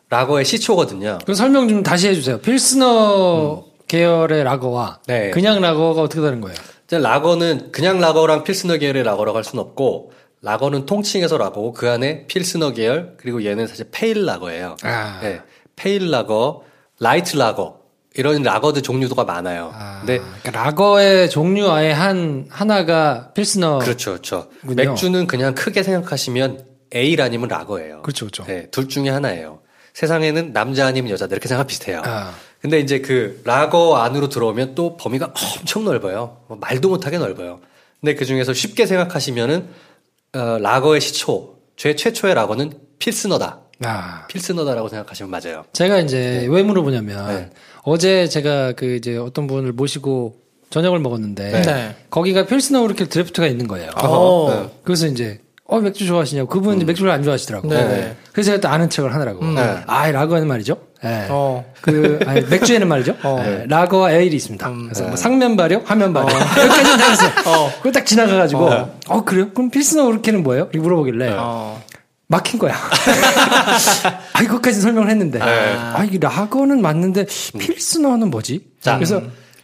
라거의 0.09 0.45
시초거든요. 0.45 1.19
그 1.25 1.35
설명 1.35 1.67
좀 1.67 1.83
다시 1.83 2.07
해주세요. 2.07 2.39
필스너 2.39 3.65
계열의 3.87 4.43
라거와 4.43 4.99
네. 5.07 5.31
그냥 5.31 5.59
라거가 5.61 6.01
어떻게 6.01 6.21
다른 6.21 6.41
거예요? 6.41 6.55
이제 6.85 6.97
라거는 6.97 7.71
그냥 7.71 7.99
라거랑 7.99 8.43
필스너 8.43 8.77
계열의 8.77 9.03
라거라고 9.03 9.37
할 9.37 9.43
수는 9.43 9.63
없고 9.63 10.13
라거는 10.41 10.85
통칭해서 10.85 11.37
라거고 11.37 11.73
그 11.73 11.89
안에 11.89 12.25
필스너 12.27 12.71
계열 12.73 13.15
그리고 13.17 13.43
얘는 13.45 13.67
사실 13.67 13.85
페일 13.91 14.25
라거예요. 14.25 14.77
아. 14.83 15.19
네. 15.21 15.41
pale 15.75 16.11
lager, 16.11 16.63
light 16.99 17.37
lager 17.37 17.79
이런 18.15 18.43
라거들 18.43 18.81
종류도가 18.83 19.23
많아요. 19.23 19.73
근데 19.99 20.19
그러니까 20.19 20.51
라거의 20.51 21.29
종류 21.29 21.69
아예 21.71 21.91
한 21.91 22.45
하나가 22.49 23.31
필스너. 23.33 23.79
그렇죠, 23.79 24.11
그렇죠. 24.11 24.49
군요. 24.61 24.75
맥주는 24.75 25.25
그냥 25.27 25.55
크게 25.55 25.81
생각하시면 25.83 26.65
에일 26.91 27.21
아니면 27.21 27.47
라거예요. 27.49 28.03
그렇죠, 28.03 28.25
그렇죠. 28.25 28.43
네, 28.45 28.69
둘 28.69 28.87
중에 28.87 29.09
하나예요. 29.09 29.59
세상에는 29.93 30.53
남자 30.53 30.85
아니면 30.85 31.11
여자 31.11 31.25
이렇게 31.25 31.47
생각 31.47 31.67
비슷해요. 31.67 32.01
아. 32.05 32.33
근데 32.61 32.79
이제 32.79 32.99
그 32.99 33.41
라거 33.43 33.97
안으로 33.97 34.29
들어오면 34.29 34.75
또 34.75 34.95
범위가 34.95 35.33
엄청 35.59 35.83
넓어요. 35.83 36.37
뭐 36.47 36.57
말도 36.61 36.89
못하게 36.89 37.17
넓어요. 37.17 37.59
근데 37.99 38.15
그 38.15 38.25
중에서 38.25 38.53
쉽게 38.53 38.85
생각하시면은 38.85 39.67
어, 40.35 40.57
라거의 40.59 41.01
시초, 41.01 41.57
최 41.75 41.95
최초의 41.95 42.35
라거는 42.35 42.73
필스너다. 42.99 43.61
아. 43.85 44.25
필스너다라고 44.27 44.89
생각하시면 44.89 45.29
맞아요. 45.29 45.65
제가 45.73 45.99
이제 45.99 46.47
왜 46.49 46.63
물어보냐면 46.63 47.27
네. 47.27 47.49
어제 47.83 48.27
제가 48.27 48.73
그 48.73 48.95
이제 48.95 49.17
어떤 49.17 49.47
분을 49.47 49.73
모시고 49.73 50.35
저녁을 50.69 50.99
먹었는데 50.99 51.61
네. 51.61 51.95
거기가 52.09 52.45
필스너 52.45 52.81
우르켈 52.81 53.09
드래프트가 53.09 53.47
있는 53.47 53.67
거예요. 53.67 53.91
어. 53.97 54.49
네. 54.49 54.79
그래서 54.83 55.07
이제 55.07 55.39
어 55.65 55.79
맥주 55.79 56.05
좋아하시냐고 56.05 56.49
그분은 56.49 56.77
이제 56.77 56.85
맥주를 56.85 57.11
안 57.11 57.23
좋아하시더라고. 57.23 57.69
네네. 57.69 58.15
그래서 58.31 58.51
제가 58.51 58.61
또 58.61 58.67
아는 58.69 58.89
척을 58.89 59.13
하느라고. 59.13 59.45
네. 59.45 59.61
아 59.87 60.11
라거는 60.11 60.47
말이죠. 60.47 60.77
예. 61.05 61.27
어. 61.29 61.63
그 61.81 62.19
아니, 62.25 62.41
맥주에는 62.41 62.87
말이죠. 62.87 63.15
예, 63.45 63.65
라거와 63.67 64.13
에일이 64.13 64.37
있습니다. 64.37 64.71
그래서 64.83 65.03
뭐 65.05 65.15
상면 65.17 65.57
발효, 65.57 65.81
하면 65.83 66.13
발효 66.13 66.27
여기까지는 66.31 66.97
다 66.97 67.09
했어요. 67.09 67.71
그걸 67.77 67.91
딱 67.91 68.05
지나가가지고 68.05 68.69
어, 69.09 69.23
그래요? 69.25 69.49
그럼 69.53 69.69
필스너 69.69 70.05
우르켈은 70.05 70.43
뭐예요? 70.43 70.63
이렇게 70.71 70.79
물어보길래 70.79 71.35
어. 71.37 71.81
막힌 72.33 72.57
거야. 72.59 72.73
아, 74.33 74.41
이것까지 74.41 74.81
설명을 74.81 75.09
했는데. 75.09 75.39
아, 75.41 76.03
이 76.09 76.17
라거는 76.17 76.81
맞는데, 76.81 77.25
필스너는 77.59 78.29
뭐지? 78.31 78.61
자, 78.81 78.95
그래서, 78.95 79.21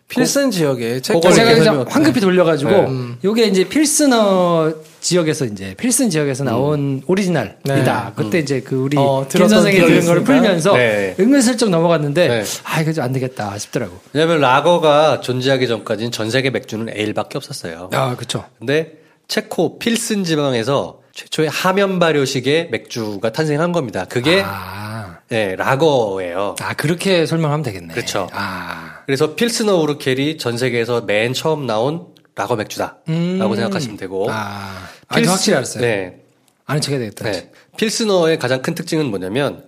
필슨 0.07 0.49
지역에 0.51 1.01
책 1.01 1.13
그걸 1.15 1.33
제가 1.33 1.51
이제 1.51 1.63
설명- 1.63 1.85
황급히 1.89 2.19
돌려가지고, 2.19 2.69
네. 2.71 2.87
요게 3.23 3.45
이제 3.45 3.63
필스너 3.67 4.73
지역에서 5.01 5.45
이제, 5.45 5.73
필슨 5.75 6.09
지역에서 6.09 6.43
나온 6.43 7.01
오리지널이다. 7.07 7.63
네. 7.65 7.83
그때 8.15 8.39
이제 8.39 8.61
그 8.61 8.75
우리, 8.75 8.97
어, 8.97 9.25
김 9.29 9.47
선생이 9.47 9.77
들은 9.79 10.05
거를. 10.05 10.23
풀면서, 10.23 10.73
네. 10.73 11.15
은근슬쩍 11.19 11.69
넘어갔는데, 11.69 12.27
네. 12.27 12.43
아, 12.65 12.81
이거 12.81 12.93
좀 12.93 13.03
안 13.03 13.13
되겠다 13.13 13.57
싶더라고. 13.57 13.97
왜냐면 14.13 14.41
라거가 14.41 15.21
존재하기 15.21 15.67
전까지는 15.67 16.11
전 16.11 16.29
세계 16.29 16.49
맥주는 16.51 16.87
에일밖에 16.95 17.37
없었어요. 17.37 17.89
아, 17.93 18.15
그쵸. 18.15 18.43
근데 18.59 18.93
체코 19.27 19.77
필슨 19.79 20.23
지방에서 20.23 20.98
최초의 21.13 21.49
하면 21.49 21.99
발효식의 21.99 22.69
맥주가 22.69 23.31
탄생한 23.31 23.71
겁니다. 23.71 24.05
그게 24.05 24.41
아, 24.45 25.19
네, 25.29 25.55
라거예요. 25.55 26.55
아, 26.61 26.73
그렇게 26.73 27.25
설명하면 27.25 27.63
되겠네. 27.63 27.93
그렇죠. 27.93 28.29
아, 28.31 29.01
그래서 29.05 29.35
필스너 29.35 29.77
우르켈이 29.77 30.37
전 30.37 30.57
세계에서 30.57 31.01
맨 31.01 31.33
처음 31.33 31.65
나온 31.65 32.07
라거 32.35 32.55
맥주다라고 32.55 33.01
음. 33.09 33.55
생각하시면 33.55 33.97
되고. 33.97 34.27
아, 34.31 34.87
아, 35.07 35.19
이거 35.19 35.31
확실히 35.31 35.57
알았어요. 35.57 35.81
네, 35.81 36.21
아는 36.65 36.81
척 36.81 36.91
해야 36.91 36.99
되겠다. 36.99 37.29
네. 37.29 37.51
필스너의 37.77 38.39
가장 38.39 38.61
큰 38.61 38.75
특징은 38.75 39.07
뭐냐면 39.07 39.65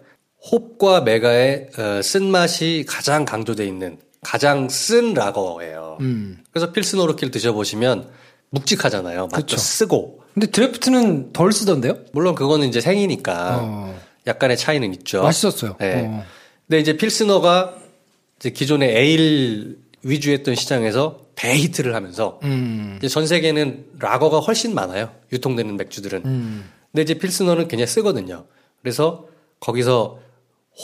홉과 0.52 1.02
메가의 1.02 1.70
어, 1.78 2.02
쓴맛이 2.02 2.86
가장 2.88 3.26
강조돼 3.26 3.66
있는 3.66 3.98
가장 4.22 4.70
쓴 4.70 5.14
라거예요. 5.14 5.98
음. 6.02 6.38
그래서 6.52 6.72
필스너 6.72 7.04
우르켈 7.04 7.32
드셔보시면 7.32 8.10
묵직하잖아요. 8.52 9.28
맛도 9.32 9.38
그쵸. 9.38 9.58
쓰고. 9.58 10.21
근데 10.34 10.48
드래프트는 10.48 11.34
덜 11.34 11.52
쓰던데요? 11.52 11.98
물론 12.14 12.36
그거는 12.36 12.68
이제 12.68 12.80
생이니까 12.82 13.60
어. 13.62 14.00
약간의 14.28 14.58
차이는 14.58 14.94
있죠. 14.96 15.24
맛있었어요. 15.24 15.76
네. 15.80 16.06
어. 16.08 16.24
근데 16.68 16.80
이제 16.80 16.96
필스너가 16.96 17.76
이제 18.40 18.50
기존의 18.50 18.96
에일 18.96 19.78
위주였던 20.04 20.56
시장에서 20.56 21.20
대히트를 21.36 21.96
하면서 21.96 22.40
음. 22.44 22.96
이제 22.98 23.08
전 23.08 23.28
세계는 23.28 23.86
라거가 24.00 24.40
훨씬 24.40 24.74
많아요. 24.74 25.12
유통되는 25.32 25.76
맥주들은. 25.78 26.22
음. 26.26 26.70
근데 26.92 27.04
이제 27.04 27.14
필스너는 27.16 27.68
그냥 27.68 27.86
쓰거든요. 27.88 28.46
그래서 28.82 29.28
거기서 29.60 30.20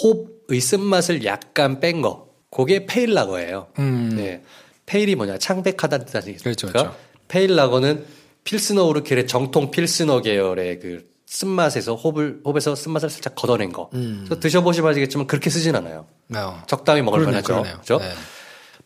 홉의 0.04 0.60
쓴맛을 0.60 1.25
약간 1.25 1.80
뺀 1.80 2.01
거. 2.01 2.27
그게 2.50 2.86
페일 2.86 3.13
라거예요. 3.13 3.68
음. 3.80 4.13
네. 4.16 4.44
pale이 4.86 5.15
뭐냐? 5.16 5.38
창백하다는 5.38 6.06
뜻 6.06 6.16
아니겠습니까? 6.16 6.44
그렇죠, 6.44 6.68
그렇죠. 6.68 6.96
pale 7.27 7.56
lager는 7.56 8.06
필스너 8.48 8.86
우르켈의 8.86 9.27
정통 9.27 9.72
필스너 9.72 10.22
계열의 10.22 10.80
그 10.80 11.06
쓴맛에서 11.25 11.96
홉을 11.96 12.39
홉에서 12.46 12.75
쓴맛을 12.75 13.10
살짝 13.10 13.36
걷어낸 13.36 13.74
거. 13.74 13.89
그래서 13.89 14.39
드셔보시면 14.39 14.89
아시겠지만 14.89 15.27
그렇게 15.27 15.50
쓰진 15.50 15.75
않아요. 15.75 16.08
어. 16.34 16.63
적당히 16.66 17.01
먹을 17.01 17.20
음. 17.20 17.25
그러네요, 17.25 17.42
만하죠. 17.42 17.54
그러네요. 17.54 17.77
그죠? 17.82 17.98
네. 17.98 18.10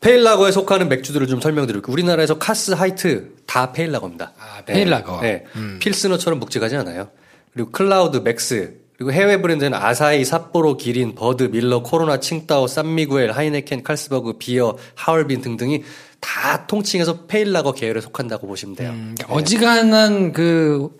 pale 0.00 0.20
lager에 0.20 0.50
속하는 0.50 0.88
맥주들을 0.88 1.28
좀 1.28 1.40
설명드릴게요. 1.40 1.92
우리나라에서 1.92 2.38
카스, 2.38 2.72
하이트 2.72 3.36
다 3.46 3.70
pale 3.70 3.86
lager입니다. 3.86 4.32
아, 4.36 4.64
pale 4.64 4.86
lager. 4.86 5.20
네. 5.20 5.44
음. 5.54 5.78
필스너처럼 5.80 6.40
묵직하지 6.40 6.74
않아요. 6.78 7.10
그리고 7.52 7.70
클라우드, 7.70 8.16
맥스, 8.16 8.80
그리고 9.02 9.12
해외 9.12 9.42
브랜드는 9.42 9.74
아사히, 9.74 10.24
삿포로, 10.24 10.76
기린, 10.76 11.16
버드, 11.16 11.44
밀러, 11.50 11.82
코로나, 11.82 12.20
칭따오, 12.20 12.68
산미구엘, 12.68 13.32
하이네켄, 13.32 13.82
칼스버그, 13.82 14.34
비어, 14.38 14.76
하얼빈 14.94 15.40
등등이 15.40 15.82
다 16.20 16.68
통칭해서 16.68 17.26
pale 17.26 17.46
lager 17.46 17.72
계열에 17.72 18.00
속한다고 18.00 18.46
보시면 18.46 18.76
돼요. 18.76 18.90
음, 18.90 19.16
그러니까 19.18 19.34
어지간한 19.34 20.32
그 20.32 20.90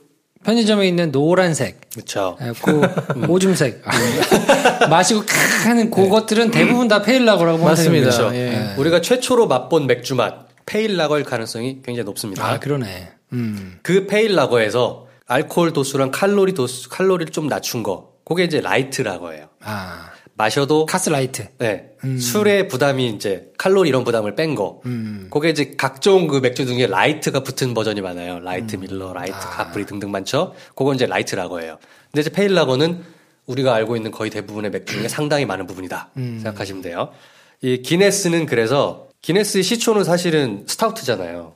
편의점에 0.43 0.89
있는 0.89 1.13
노란색, 1.13 1.81
그렇죠. 1.93 2.37
예, 2.43 2.53
그 2.61 2.83
오줌색 3.29 3.83
마시고 4.91 5.21
칵 5.25 5.69
하는 5.69 5.89
그것들은 5.89 6.51
대부분 6.51 6.89
다 6.89 7.03
pale 7.03 7.20
lager라고 7.20 7.59
보면 7.59 7.71
맞습니다. 7.71 8.11
그렇죠. 8.11 8.35
예. 8.35 8.75
우리가 8.79 9.01
최초로 9.01 9.47
맛본 9.47 9.87
맥주 9.87 10.17
맛 10.17 10.49
pale 10.67 10.87
lager일 10.87 11.23
가능성이 11.23 11.79
굉장히 11.85 12.05
높습니다. 12.05 12.45
아 12.45 12.59
그러네. 12.59 13.13
음. 13.33 13.79
그 13.83 14.09
pale 14.09 14.40
lager에서 14.40 15.12
알코올 15.33 15.73
도수랑 15.73 16.11
칼로리 16.11 16.53
도수, 16.53 16.89
칼로리를 16.89 17.33
좀 17.33 17.49
낮춘 17.49 17.83
거. 17.83 18.13
그게 18.25 18.45
이제 18.45 18.61
light 18.61 19.03
lager예요. 19.03 19.49
아 19.61 20.11
마셔도 20.35 20.87
카스 20.87 21.11
라이트. 21.11 21.49
네. 21.59 21.91
술의 22.19 22.69
부담이 22.69 23.09
이제 23.11 23.53
칼로리 23.59 23.89
이런 23.89 24.05
부담을 24.05 24.35
뺀 24.35 24.55
거. 24.55 24.81
음. 24.87 25.29
그게 25.31 25.51
이제 25.51 25.75
각종 25.77 26.27
그 26.27 26.39
맥주 26.39 26.67
중에 26.67 26.87
light가 26.87 27.43
붙은 27.43 27.75
버전이 27.75 28.01
많아요. 28.01 28.41
라이트 28.41 28.77
밀러, 28.77 29.13
라이트 29.13 29.35
아. 29.35 29.39
카프리 29.39 29.87
등등 29.87 30.11
많죠. 30.11 30.55
그건 30.75 30.97
이제 30.97 31.07
light 31.07 31.35
lager예요. 31.35 31.79
근데 32.11 32.21
이제 32.21 32.31
pale 32.31 32.55
lager는 32.55 33.03
우리가 33.47 33.75
알고 33.75 33.97
있는 33.97 34.11
거의 34.11 34.31
대부분의 34.31 34.71
맥주 34.71 34.95
중에 34.95 35.09
상당히 35.09 35.47
많은 35.47 35.67
부분이다. 35.67 36.11
음. 36.17 36.41
생각하시면 36.43 36.83
돼요. 36.83 37.11
이 37.61 37.83
기네스는 37.83 38.47
그래서 38.47 39.09
기네스 39.21 39.63
시초는 39.63 40.05
사실은 40.05 40.65
스타우트잖아요. 40.67 41.53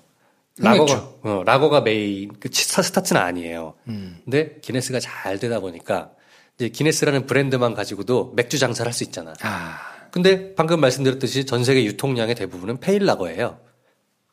라거가 0.58 1.10
어, 1.22 1.42
라거가 1.44 1.80
메인 1.82 2.32
그 2.40 2.48
치- 2.50 2.64
스타트는 2.64 3.20
아니에요. 3.20 3.74
음. 3.88 4.18
근데 4.24 4.56
기네스가 4.62 5.00
잘 5.00 5.38
되다 5.38 5.60
보니까 5.60 6.10
이제 6.56 6.68
기네스라는 6.70 7.26
브랜드만 7.26 7.74
가지고도 7.74 8.32
맥주 8.36 8.58
장사를 8.58 8.88
할 8.88 8.92
수 8.94 9.04
있잖아. 9.04 9.34
아 9.42 9.78
근데 10.10 10.54
방금 10.54 10.80
말씀드렸듯이 10.80 11.44
전 11.44 11.62
세계 11.64 11.84
유통량의 11.84 12.34
대부분은 12.36 12.80
페일라거예요. 12.80 13.58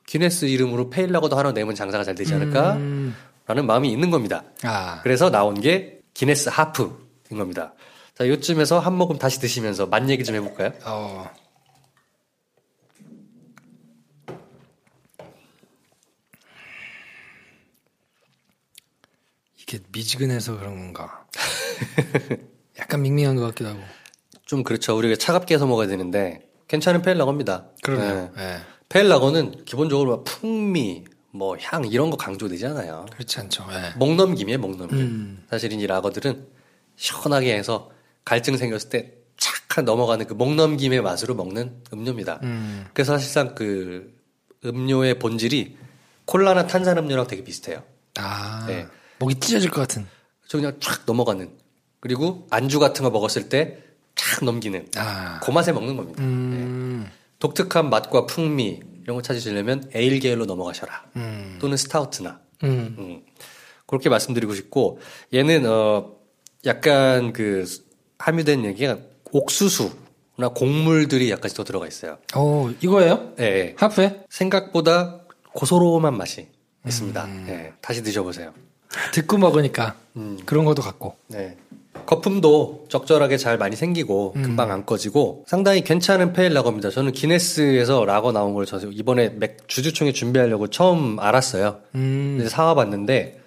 기네스 0.07 0.45
이름으로 0.45 0.89
페일라거도 0.89 1.35
하나 1.37 1.51
내면 1.51 1.75
장사가 1.75 2.03
잘 2.03 2.15
되지 2.15 2.33
않을까? 2.33 2.77
라는 3.45 3.65
마음이 3.65 3.91
있는 3.91 4.09
겁니다. 4.09 4.43
아. 4.63 5.01
그래서 5.03 5.29
나온 5.29 5.59
게 5.59 5.99
기네스 6.13 6.49
하프인 6.49 6.91
겁니다. 7.37 7.73
자, 8.17 8.27
요쯤에서 8.27 8.79
한 8.79 8.93
모금 8.95 9.17
다시 9.17 9.39
드시면서 9.39 9.87
맛 9.87 10.07
얘기 10.09 10.23
좀 10.23 10.35
해볼까요? 10.35 10.71
어. 10.85 11.29
이게 19.63 19.79
미지근해서 19.91 20.57
그런 20.57 20.75
건가? 20.93 21.25
약간 22.79 23.01
밍밍한 23.01 23.35
것 23.35 23.41
같기도 23.47 23.69
하고. 23.69 23.79
좀 24.45 24.63
그렇죠. 24.63 24.95
우리가 24.97 25.15
차갑게 25.15 25.55
해서 25.55 25.65
먹어야 25.65 25.87
되는데 25.87 26.49
괜찮은 26.67 27.01
페일라거입니다. 27.01 27.67
그러네요. 27.81 28.31
네. 28.35 28.43
예. 28.43 28.57
페일라거는 28.89 29.65
기본적으로 29.65 30.17
막 30.17 30.23
풍미, 30.25 31.05
뭐 31.31 31.55
향 31.59 31.85
이런 31.85 32.09
거 32.11 32.17
강조되지 32.17 32.65
않아요. 32.67 33.05
그렇지 33.11 33.39
않죠. 33.39 33.65
예. 33.71 33.97
목 33.97 34.15
넘김이에요, 34.15 34.59
목 34.59 34.75
넘김. 34.77 34.97
음. 34.97 35.45
사실 35.49 35.71
이 35.73 35.87
라거들은 35.87 36.45
시원하게 36.95 37.55
해서 37.57 37.89
갈증 38.25 38.57
생겼을 38.57 38.89
때착 38.89 39.83
넘어가는 39.85 40.27
그 40.27 40.35
목 40.35 40.53
넘김의 40.55 41.01
맛으로 41.01 41.33
먹는 41.35 41.83
음료입니다. 41.93 42.39
음. 42.43 42.85
그래서 42.93 43.13
사실상 43.17 43.55
그 43.55 44.13
음료의 44.65 45.19
본질이 45.19 45.77
콜라나 46.25 46.67
탄산음료랑 46.67 47.27
되게 47.27 47.43
비슷해요. 47.43 47.83
아, 48.17 48.65
네. 48.67 48.85
목이 49.23 49.39
찢어질 49.39 49.71
것 49.71 49.81
같은. 49.81 50.05
저 50.47 50.57
그냥 50.57 50.77
쫙 50.79 51.01
넘어가는. 51.05 51.49
그리고 51.99 52.47
안주 52.49 52.79
같은 52.79 53.03
거 53.03 53.09
먹었을 53.09 53.49
때 53.49 53.91
쫙 53.91 54.43
넘기는. 54.43 54.87
아, 54.97 55.39
그 55.41 55.51
맛에 55.51 55.71
먹는 55.71 55.95
겁니다. 55.95 56.21
음, 56.21 57.05
네. 57.05 57.11
독특한 57.39 57.89
맛과 57.89 58.25
풍미 58.25 58.81
이런 59.03 59.15
거 59.15 59.21
찾으시려면 59.21 59.89
에일 59.93 60.19
계열로 60.19 60.45
넘어가셔라. 60.45 61.05
음. 61.15 61.57
또는 61.61 61.77
스타우트나. 61.77 62.39
음. 62.63 62.95
음. 62.97 63.21
그렇게 63.85 64.09
말씀드리고 64.09 64.53
싶고 64.53 64.99
얘는 65.33 65.65
어 65.65 66.11
약간 66.65 67.33
그 67.33 67.65
함유된 68.17 68.65
얘기가 68.65 68.97
옥수수나 69.31 70.49
곡물들이 70.55 71.29
약간씩 71.31 71.57
더 71.57 71.63
들어가 71.63 71.87
있어요. 71.87 72.17
오, 72.35 72.69
이거예요? 72.81 73.33
예, 73.39 73.43
예. 73.43 73.75
하프에? 73.77 74.23
생각보다 74.29 75.21
고소로움한 75.53 76.17
맛이 76.17 76.47
있습니다. 76.85 77.25
음. 77.25 77.45
예, 77.49 77.73
다시 77.81 78.01
드셔보세요. 78.03 78.53
듣고 79.13 79.37
먹으니까 79.37 79.95
음. 80.15 80.39
그런 80.45 80.65
것도 80.65 80.81
같고. 80.81 81.15
네. 81.27 81.57
거품도 82.05 82.85
적절하게 82.89 83.37
잘 83.37 83.57
많이 83.57 83.75
생기고 83.75 84.33
금방 84.33 84.71
안 84.71 84.85
꺼지고 84.85 85.45
상당히 85.47 85.83
괜찮은 85.83 86.33
pale 86.33 86.53
lager입니다. 86.53 86.89
저는 86.89 87.11
기네스에서 87.13 88.03
라거 88.05 88.31
나온 88.31 88.53
걸 88.53 88.68
저 88.68 88.79
이번에 88.91 89.29
맥 89.29 89.67
주주총회 89.67 90.11
준비하려고 90.11 90.67
처음 90.67 91.19
알았어요. 91.19 91.79
음, 91.95 92.35
그래서 92.37 92.53
사와봤는데 92.55 93.39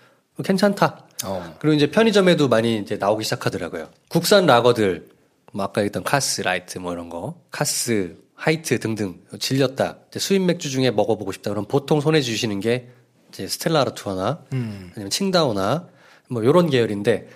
괜찮다. 0.43 1.05
어. 1.25 1.55
그리고 1.59 1.75
이제 1.75 1.91
편의점에도 1.91 2.49
많이 2.49 2.79
이제 2.79 2.97
나오기 2.97 3.25
시작하더라고요. 3.25 3.89
국산 4.09 4.47
라거들, 4.47 5.09
뭐 5.53 5.65
아까 5.65 5.81
얘기했던 5.83 6.03
카스 6.03 6.43
라이트 6.43 6.79
뭐 6.79 6.93
이런 6.93 7.09
거, 7.09 7.35
카스 7.51 8.17
하이트 8.35 8.79
등등 8.79 9.19
질렸다. 9.39 9.97
이제 10.11 10.19
수입 10.19 10.43
맥주 10.43 10.71
중에 10.71 10.91
먹어보고 10.91 11.33
싶다. 11.33 11.51
그럼 11.51 11.65
보통 11.67 12.01
손에 12.01 12.21
쥐시는 12.21 12.61
게 12.61 12.89
이제 13.37 13.47
스텔라 13.49 13.83
아르투아나 13.83 14.39
음. 14.55 14.91
아니면 14.95 15.11
칭다오나 15.11 15.85
뭐 16.31 16.45
요런 16.45 16.71
계열인데 16.71 17.29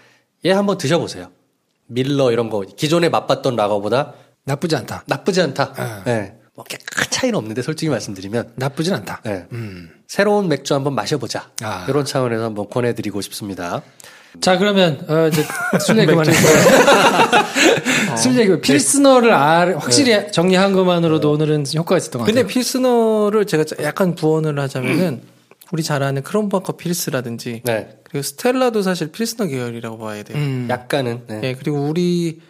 얘 0.46 0.52
한번 0.52 0.78
드셔보세요. 0.78 1.30
밀러 1.86 2.32
이런 2.32 2.48
거 2.48 2.60
기존에 2.62 3.08
맛봤던 3.10 3.56
라거보다 3.56 4.14
나쁘지 4.44 4.76
않다. 4.76 5.04
나쁘지 5.06 5.42
않다. 5.42 5.74
아. 5.76 6.04
예. 6.06 6.34
뭐 6.54 6.64
그렇게 6.64 6.82
큰 6.90 7.04
차이는 7.10 7.36
없는데 7.38 7.60
솔직히 7.60 7.90
말씀드리면 7.90 8.52
나쁘진 8.56 8.94
않다. 8.94 9.20
예. 9.26 9.46
음. 9.52 9.90
새로운 10.06 10.48
맥주 10.48 10.74
한번 10.74 10.94
마셔보자. 10.94 11.50
아. 11.62 11.84
이런 11.88 12.04
차원에서 12.06 12.44
한번 12.44 12.68
권해드리고 12.70 13.20
싶습니다. 13.20 13.82
자, 14.40 14.56
그러면, 14.58 15.04
어, 15.08 15.26
이제, 15.26 15.44
술 15.84 15.98
얘기 15.98 16.06
그만해. 16.06 16.32
술 18.16 18.38
얘기, 18.38 18.58
필스너를 18.62 19.32
알, 19.32 19.76
확실히 19.76 20.30
정리한 20.30 20.72
것만으로도 20.72 21.32
오늘은 21.32 21.64
효과가 21.74 21.96
있었던 21.96 22.20
것 22.20 22.26
근데 22.26 22.42
같아요. 22.42 22.52
필스너를 22.52 23.44
제가 23.46 23.64
약간 23.82 24.14
부언을 24.14 24.56
하자면은 24.60 25.22
우리 25.72 25.82
잘 25.82 26.02
아는 26.02 26.22
크롬바커 26.22 26.76
필스라든지 26.76 27.62
네. 27.64 27.88
그리고 28.04 28.22
스텔라도 28.22 28.82
사실 28.82 29.12
필스너 29.12 29.46
계열이라고 29.46 29.98
봐야 29.98 30.22
돼요. 30.22 30.36
음. 30.36 30.66
약간은 30.68 31.22
네. 31.28 31.40
예, 31.44 31.54
그리고 31.54 31.78
우리 31.78 32.40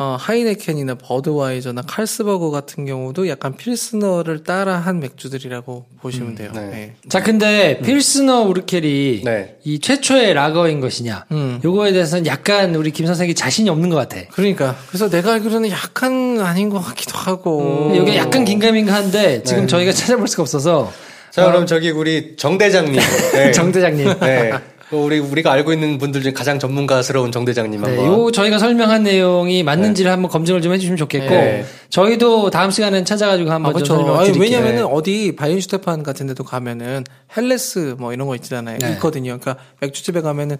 어, 0.00 0.16
하이네켄이나 0.18 0.94
버드와이저나 0.94 1.82
칼스버거 1.82 2.50
같은 2.50 2.86
경우도 2.86 3.28
약간 3.28 3.54
필스너를 3.54 4.44
따라한 4.44 4.98
맥주들이라고 4.98 5.84
보시면 6.00 6.36
돼요. 6.36 6.52
네. 6.54 6.70
예. 6.72 7.08
자, 7.10 7.22
근데, 7.22 7.78
필스너 7.82 8.44
우르켈이 8.44 9.20
네. 9.26 9.58
이 9.62 9.78
최초의 9.78 10.32
라거인 10.32 10.80
것이냐. 10.80 11.26
음. 11.32 11.60
요거에 11.62 11.92
대해서는 11.92 12.24
약간 12.24 12.74
우리 12.76 12.92
김 12.92 13.04
선생이 13.04 13.34
자신이 13.34 13.68
없는 13.68 13.90
것 13.90 13.96
같아. 13.96 14.22
그러니까 14.32 14.74
그래서 14.88 15.10
내가 15.10 15.34
알기로는 15.34 15.68
약간 15.68 16.40
아닌 16.40 16.70
것 16.70 16.80
같기도 16.80 17.18
하고 17.18 17.92
여기 17.94 18.16
약간 18.16 18.46
긴가민가 18.46 18.94
한데, 18.94 19.42
지금 19.42 19.66
저희가 19.68 19.92
찾아볼 19.92 20.28
수가 20.28 20.44
없어서, 20.44 20.90
자, 21.30 21.46
그럼 21.46 21.66
저기 21.66 21.90
우리 21.90 22.36
정 22.36 22.58
대장님. 22.58 22.94
네. 23.32 23.52
정 23.52 23.72
대장님. 23.72 24.18
네. 24.20 24.52
우리 24.92 25.20
우리가 25.20 25.52
알고 25.52 25.72
있는 25.72 25.98
분들 25.98 26.22
중에 26.22 26.32
가장 26.32 26.58
전문가스러운 26.58 27.30
정 27.30 27.44
대장님 27.44 27.80
네, 27.80 27.96
한번. 27.96 28.06
요 28.06 28.30
저희가 28.32 28.58
설명한 28.58 29.04
내용이 29.04 29.62
맞는지를 29.62 30.10
한번 30.10 30.30
검증을 30.30 30.62
좀 30.62 30.72
해주시면 30.72 30.96
좋겠고 30.96 31.28
네. 31.28 31.64
저희도 31.90 32.50
다음 32.50 32.72
시간엔 32.72 33.04
찾아가지고 33.04 33.50
한번 33.50 33.70
아, 33.70 33.72
좀 33.72 33.84
그렇죠. 33.84 33.94
설명을 33.94 34.20
아니, 34.20 34.32
드릴게요. 34.32 34.58
왜냐면은 34.58 34.86
어디 34.86 35.36
바이엔슈테판 35.36 36.02
같은 36.02 36.26
데도 36.26 36.42
가면은 36.42 37.04
Helles 37.36 37.94
뭐 37.98 38.12
이런 38.12 38.26
거 38.26 38.34
있잖아요. 38.34 38.78
네. 38.80 38.90
있거든요. 38.94 39.38
그러니까 39.38 39.62
맥주집에 39.80 40.22
가면은 40.22 40.56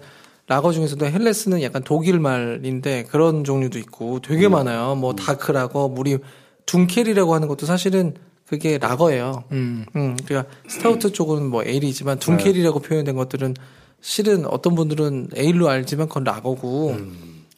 라거 0.47 0.71
중에서도 0.71 1.05
Helles는 1.05 1.61
약간 1.61 1.81
독일 1.83 2.19
말인데 2.19 3.05
그런 3.09 3.43
종류도 3.43 3.79
있고 3.79 4.19
되게 4.21 4.47
음. 4.47 4.51
많아요. 4.53 4.95
뭐 4.95 5.13
dark 5.13 5.45
lager, 5.45 5.93
우리 5.97 6.17
Dunkel이라고 6.65 7.33
하는 7.35 7.49
것도 7.49 7.65
사실은 7.65 8.15
그게 8.51 8.77
라거예요. 8.77 9.45
음. 9.53 9.85
음, 9.95 10.17
그러니까 10.25 10.53
스타우트 10.67 11.13
쪽은 11.13 11.49
뭐 11.49 11.63
에일이지만 11.63 12.19
Dunkel이라고 12.19 12.79
표현된 12.79 13.15
것들은 13.15 13.53
실은 14.01 14.45
어떤 14.45 14.75
분들은 14.75 15.29
에일로 15.37 15.69
알지만 15.69 16.09
그건 16.09 16.25
라거고 16.25 16.97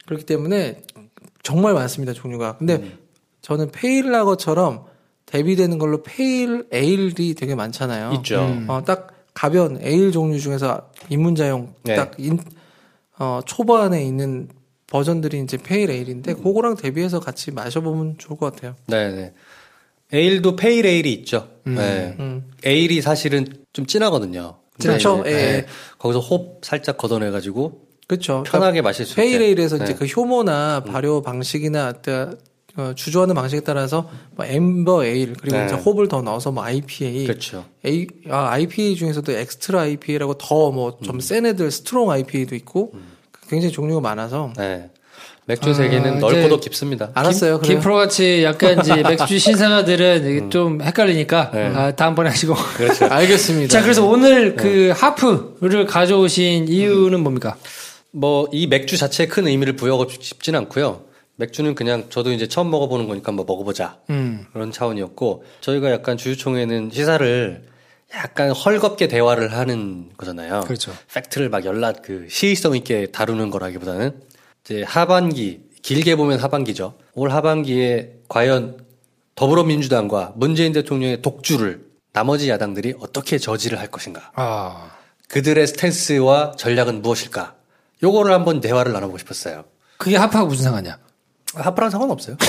그렇기 0.05 0.23
때문에 0.23 0.83
정말 1.41 1.73
많습니다 1.73 2.13
종류가. 2.13 2.57
근데 2.57 2.95
저는 3.41 3.71
pale 3.71 4.11
lager처럼 4.11 4.85
대비되는 5.25 5.79
걸로 5.79 6.03
pale 6.03 6.67
ale이 6.71 7.33
되게 7.33 7.55
많잖아요. 7.55 8.13
있죠. 8.17 8.45
음. 8.45 8.69
어, 8.69 8.83
딱 8.83 9.07
가벼운 9.33 9.79
에일 9.81 10.11
종류 10.11 10.39
중에서 10.39 10.91
입문자용 11.09 11.73
네. 11.85 11.95
딱 11.95 12.11
인, 12.19 12.37
어, 13.17 13.39
초반에 13.47 14.05
있는 14.05 14.47
버전들이 14.85 15.39
이제 15.39 15.57
pale 15.57 15.89
ale인데 15.89 16.35
그거랑 16.35 16.75
대비해서 16.75 17.19
같이 17.19 17.49
마셔보면 17.49 18.19
좋을 18.19 18.37
것 18.37 18.53
같아요. 18.53 18.75
네, 18.85 19.09
네. 19.11 19.33
에일도 20.13 20.55
pale 20.55 20.85
ale이 20.85 21.11
있죠. 21.13 21.47
네. 21.65 22.15
음. 22.19 22.51
에일이 22.63 23.01
사실은 23.01 23.47
좀 23.73 23.85
진하거든요. 23.85 24.57
그렇죠. 24.79 25.23
네, 25.23 25.31
예, 25.31 25.35
네. 25.35 25.41
예. 25.41 25.65
거기서 25.97 26.19
홉 26.19 26.59
살짝 26.63 26.97
걷어내가지고 26.97 27.81
그렇죠. 28.07 28.43
편하게 28.45 28.81
마실 28.81 29.05
수 29.05 29.13
있게. 29.13 29.21
pale 29.21 29.41
ale에서 29.41 29.77
이제 29.77 29.85
네. 29.87 29.95
그 29.95 30.05
효모나 30.05 30.83
발효 30.85 31.21
방식이나 31.21 31.93
또, 32.01 32.31
어, 32.75 32.93
주조하는 32.95 33.35
방식에 33.35 33.61
따라서 33.61 34.09
뭐 34.35 34.45
amber 34.45 35.05
ale 35.05 35.33
그리고 35.39 35.57
네. 35.57 35.65
이제 35.65 35.75
홉을 35.75 36.07
더 36.07 36.21
넣어서 36.21 36.51
뭐 36.51 36.63
IPA, 36.63 37.25
그렇죠. 37.25 37.65
A, 37.85 38.07
아, 38.29 38.49
IPA 38.51 38.95
중에서도 38.95 39.31
extra 39.31 39.81
IPA라고 39.81 40.35
더 40.39 40.71
뭐 40.71 40.97
좀 41.03 41.24
센 41.24 41.45
애들 41.45 41.69
strong 41.71 42.09
IPA도 42.11 42.55
있고 42.55 42.93
굉장히 43.49 43.71
종류가 43.71 44.01
많아서 44.01 44.53
네. 44.57 44.89
맥주 45.45 45.73
세계는 45.73 46.15
아, 46.17 46.19
넓고도 46.19 46.55
이제 46.55 46.69
깊습니다. 46.69 47.09
알았어요. 47.13 47.59
그래요. 47.59 47.73
김 47.75 47.79
프로 47.81 47.95
같이 47.95 48.43
약간 48.43 48.79
이제 48.79 48.95
맥주 49.03 49.37
신사가들은 49.39 50.29
이게 50.29 50.49
좀 50.49 50.81
헷갈리니까 50.81 51.51
네. 51.53 51.65
아, 51.75 51.91
다음번에 51.95 52.29
하시고. 52.29 52.55
그렇죠. 52.77 53.05
알겠습니다. 53.11 53.71
자, 53.71 53.81
그래서 53.81 54.05
오늘 54.05 54.55
그 54.55 54.91
하프를 54.95 55.85
가져오신 55.85 56.67
이유는 56.69 57.19
뭡니까? 57.21 57.55
뭐 58.11 58.47
이 58.53 58.67
맥주 58.67 58.95
자체에 58.97 59.27
큰 59.27 59.47
의미를 59.47 59.75
부여하고 59.75 60.07
싶지는 60.09 60.59
않고요. 60.61 61.01
맥주는 61.35 61.73
그냥 61.75 62.05
저도 62.09 62.31
이제 62.31 62.47
처음 62.47 62.69
먹어보는 62.69 63.07
거니까 63.07 63.29
한번 63.31 63.45
먹어보자 63.47 63.97
음. 64.11 64.45
그런 64.53 64.71
차원이었고 64.71 65.43
저희가 65.61 65.91
약간 65.91 66.15
주주총회는 66.15 66.91
시사를 66.93 67.63
약간 68.15 68.51
헐겁게 68.51 69.07
대화를 69.07 69.51
하는 69.53 70.09
거잖아요. 70.15 70.61
그렇죠. 70.67 70.93
팩트를 71.11 71.49
막 71.49 71.65
연락 71.65 72.03
그 72.03 72.27
시의성 72.29 72.75
있게 72.75 73.07
다루는 73.07 73.49
거라기보다는 73.49 74.11
이제 74.63 74.83
하반기 74.83 75.61
길게 75.81 76.15
보면 76.15 76.39
하반기죠. 76.39 76.95
올 77.13 77.31
하반기에 77.31 78.13
과연 78.29 78.85
더불어민주당과 79.35 80.33
문재인 80.35 80.71
대통령의 80.71 81.21
독주를 81.21 81.85
나머지 82.13 82.49
야당들이 82.49 82.93
어떻게 82.99 83.37
저지를 83.37 83.79
할 83.79 83.87
것인가? 83.87 84.31
아. 84.35 84.91
그들의 85.27 85.65
스탠스와 85.67 86.53
전략은 86.57 87.01
무엇일까? 87.01 87.55
요거를 88.01 88.31
한번 88.33 88.61
대화를 88.61 88.93
나눠보고 88.93 89.17
싶었어요. 89.17 89.65
그게 89.97 90.15
하프하고 90.15 90.49
무슨 90.49 90.65
상관이야? 90.65 90.97
하프랑 91.55 91.89
상관없어요. 91.89 92.35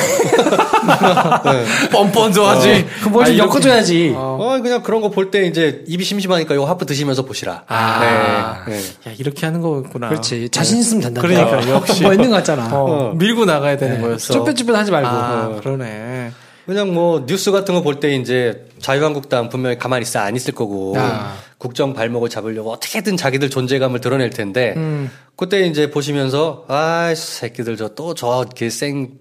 뻔뻔하지. 1.92 2.86
그뭘좀 3.04 3.38
엮어줘야지. 3.38 4.14
어, 4.16 4.58
그냥 4.62 4.82
그런 4.82 5.00
거 5.00 5.10
볼 5.10 5.30
때 5.30 5.46
이제 5.46 5.84
입이 5.86 6.04
심심하니까 6.04 6.54
요 6.54 6.64
하프 6.64 6.86
드시면서 6.86 7.22
보시라. 7.24 7.62
아. 7.66 8.64
네. 8.66 8.76
네. 8.76 9.10
야 9.10 9.14
이렇게 9.18 9.46
하는 9.46 9.60
거구나. 9.60 10.08
그렇지. 10.08 10.48
자신 10.50 10.78
있으면 10.78 11.02
된다. 11.02 11.20
그러니까, 11.20 11.68
역시. 11.68 12.02
뭐 12.02 12.12
있는 12.12 12.30
것 12.30 12.36
같잖아. 12.36 12.68
어, 12.72 13.12
밀고 13.14 13.44
나가야 13.44 13.76
되는 13.76 14.00
거였어. 14.00 14.32
쭈뼛쭈뼛 14.32 14.74
하지 14.74 14.90
말고. 14.90 15.08
아, 15.08 15.60
그러네. 15.60 16.32
그냥 16.66 16.94
뭐 16.94 17.24
뉴스 17.26 17.50
같은 17.52 17.74
거 17.74 17.82
볼 17.82 18.00
때 18.00 18.14
이제 18.16 18.64
자유한국당 18.80 19.50
분명히 19.50 19.78
가만히 19.78 20.02
있어 20.02 20.18
안 20.20 20.34
있을 20.34 20.54
거고 20.54 20.94
아. 20.98 21.34
국정 21.64 21.94
발목을 21.94 22.28
잡으려고 22.28 22.70
어떻게든 22.72 23.16
자기들 23.16 23.48
존재감을 23.48 24.00
드러낼 24.02 24.28
텐데 24.28 24.74
음. 24.76 25.10
그때 25.34 25.66
이제 25.66 25.90
보시면서 25.90 26.66
아 26.68 27.14
새끼들 27.16 27.78
저 27.78 27.88
또 27.94 28.12
저생 28.12 29.12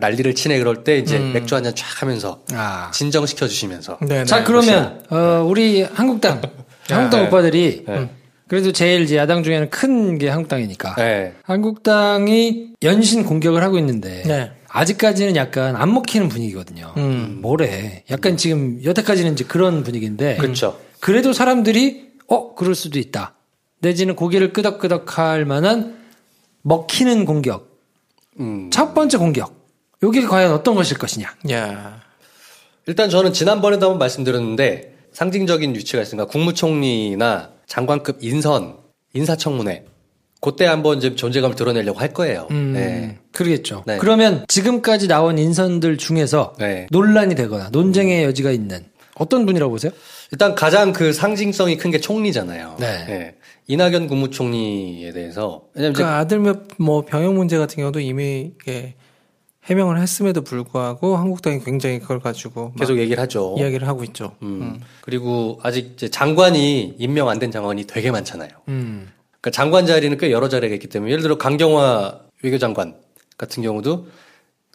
난리를 0.00 0.34
치네 0.34 0.58
그럴 0.58 0.82
때 0.82 0.96
이제 0.98 1.18
맥주 1.18 1.54
한 1.54 1.62
잔 1.62 1.74
쫙 1.74 2.00
하면서 2.02 2.40
아. 2.52 2.90
진정시켜 2.92 3.46
주시면서 3.48 3.98
네, 4.00 4.24
자, 4.24 4.38
네. 4.38 4.44
그러면, 4.44 5.02
어, 5.10 5.44
우리 5.46 5.82
한국당, 5.82 6.40
한국당 6.88 7.20
네. 7.22 7.26
오빠들이, 7.28 7.84
네. 7.86 7.94
음, 7.94 8.10
그래도 8.48 8.72
제일 8.72 9.02
이제 9.02 9.16
야당 9.16 9.42
중에는 9.42 9.70
큰 9.70 10.18
게 10.18 10.28
한국당이니까. 10.28 10.96
네. 10.96 11.32
한국당이 11.44 12.72
연신 12.82 13.24
공격을 13.24 13.62
하고 13.62 13.78
있는데, 13.78 14.22
네. 14.26 14.50
아직까지는 14.72 15.36
약간 15.36 15.76
안 15.76 15.92
먹히는 15.92 16.28
분위기거든요. 16.28 16.94
음. 16.96 17.38
뭐래. 17.42 18.04
약간 18.10 18.36
지금 18.36 18.82
여태까지는 18.82 19.34
이제 19.34 19.44
그런 19.44 19.82
분위기인데. 19.82 20.38
그렇죠. 20.38 20.80
그래도 20.98 21.32
사람들이 21.32 22.12
어 22.26 22.54
그럴 22.54 22.74
수도 22.74 22.98
있다. 22.98 23.34
내지는 23.80 24.16
고개를 24.16 24.52
끄덕끄덕할 24.52 25.44
만한 25.44 25.98
먹히는 26.62 27.26
공격. 27.26 27.78
음. 28.40 28.70
첫 28.72 28.94
번째 28.94 29.18
공격. 29.18 29.54
요게 30.02 30.22
과연 30.22 30.52
어떤 30.52 30.74
것일 30.74 30.96
것이냐. 30.98 31.34
야. 31.50 32.00
일단 32.86 33.10
저는 33.10 33.32
지난번에도 33.32 33.86
한번 33.86 33.98
말씀드렸는데 33.98 34.96
상징적인 35.12 35.74
위치가 35.74 36.02
있으니까 36.02 36.26
국무총리나 36.26 37.50
장관급 37.66 38.18
인선, 38.20 38.78
인사청문회 39.12 39.84
그때 40.42 40.66
한번 40.66 40.98
이제 40.98 41.14
존재감을 41.14 41.54
드러내려고 41.54 42.00
할 42.00 42.12
거예요. 42.12 42.48
음, 42.50 42.72
네. 42.74 43.18
그러겠죠. 43.30 43.84
네. 43.86 43.96
그러면 43.98 44.44
지금까지 44.48 45.06
나온 45.06 45.38
인선들 45.38 45.96
중에서 45.98 46.54
네. 46.58 46.88
논란이 46.90 47.36
되거나 47.36 47.68
논쟁의 47.70 48.24
여지가 48.24 48.50
있는 48.50 48.84
어떤 49.14 49.46
분이라고 49.46 49.70
보세요? 49.70 49.92
일단 50.32 50.56
가장 50.56 50.92
그 50.92 51.12
상징성이 51.12 51.76
큰 51.76 51.92
게 51.92 52.00
총리잖아요. 52.00 52.76
네. 52.80 53.36
이낙연 53.68 54.08
국무총리에 54.08 55.12
대해서 55.12 55.62
왜냐면 55.74 55.92
그 55.92 56.04
아들 56.04 56.40
몇뭐 56.40 57.02
병역 57.04 57.34
문제 57.34 57.56
같은 57.56 57.76
경우도 57.76 58.00
이미 58.00 58.50
이게 58.62 58.94
해명을 59.66 60.00
했음에도 60.00 60.42
불구하고 60.42 61.16
한국당이 61.16 61.60
굉장히 61.60 62.00
그걸 62.00 62.18
가지고 62.18 62.70
막 62.70 62.78
계속 62.80 62.98
얘기를 62.98 63.22
하죠. 63.22 63.54
이야기를 63.58 63.86
하고 63.86 64.02
있죠. 64.02 64.34
음. 64.42 64.80
그리고 65.02 65.60
아직 65.62 65.92
이제 65.94 66.08
장관이 66.08 66.96
임명 66.98 67.28
안 67.28 67.38
된 67.38 67.52
장관이 67.52 67.84
되게 67.86 68.10
많잖아요. 68.10 68.50
음. 68.66 69.08
그러니까 69.42 69.50
장관 69.50 69.86
자리는 69.86 70.16
꽤 70.18 70.30
여러 70.30 70.48
자리가 70.48 70.72
있기 70.74 70.86
때문에 70.86 71.10
예를 71.12 71.22
들어 71.22 71.36
강경화 71.36 72.20
외교장관 72.42 72.94
같은 73.36 73.62
경우도 73.62 74.06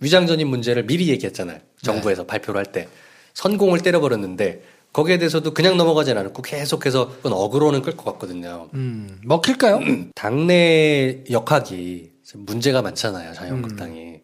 위장전입 0.02 0.48
문제를 0.48 0.86
미리 0.86 1.08
얘기했잖아요. 1.10 1.60
정부에서 1.82 2.26
발표를 2.26 2.60
할 2.60 2.66
때 2.72 2.88
선공을 3.34 3.80
때려버렸는데 3.80 4.64
거기에 4.94 5.18
대해서도 5.20 5.54
그냥 5.54 5.78
넘어가진 5.78 6.18
않았고 6.18 6.42
계속해서 6.42 7.10
그건 7.18 7.34
어그로는 7.34 7.82
끌 7.82 7.96
것 7.96 8.04
같거든요. 8.14 8.70
음, 8.74 9.20
먹힐까요? 9.24 9.80
당내 10.16 11.24
역학이 11.30 12.12
문제가 12.36 12.82
많잖아요. 12.82 13.34
자유한국당이 13.34 14.22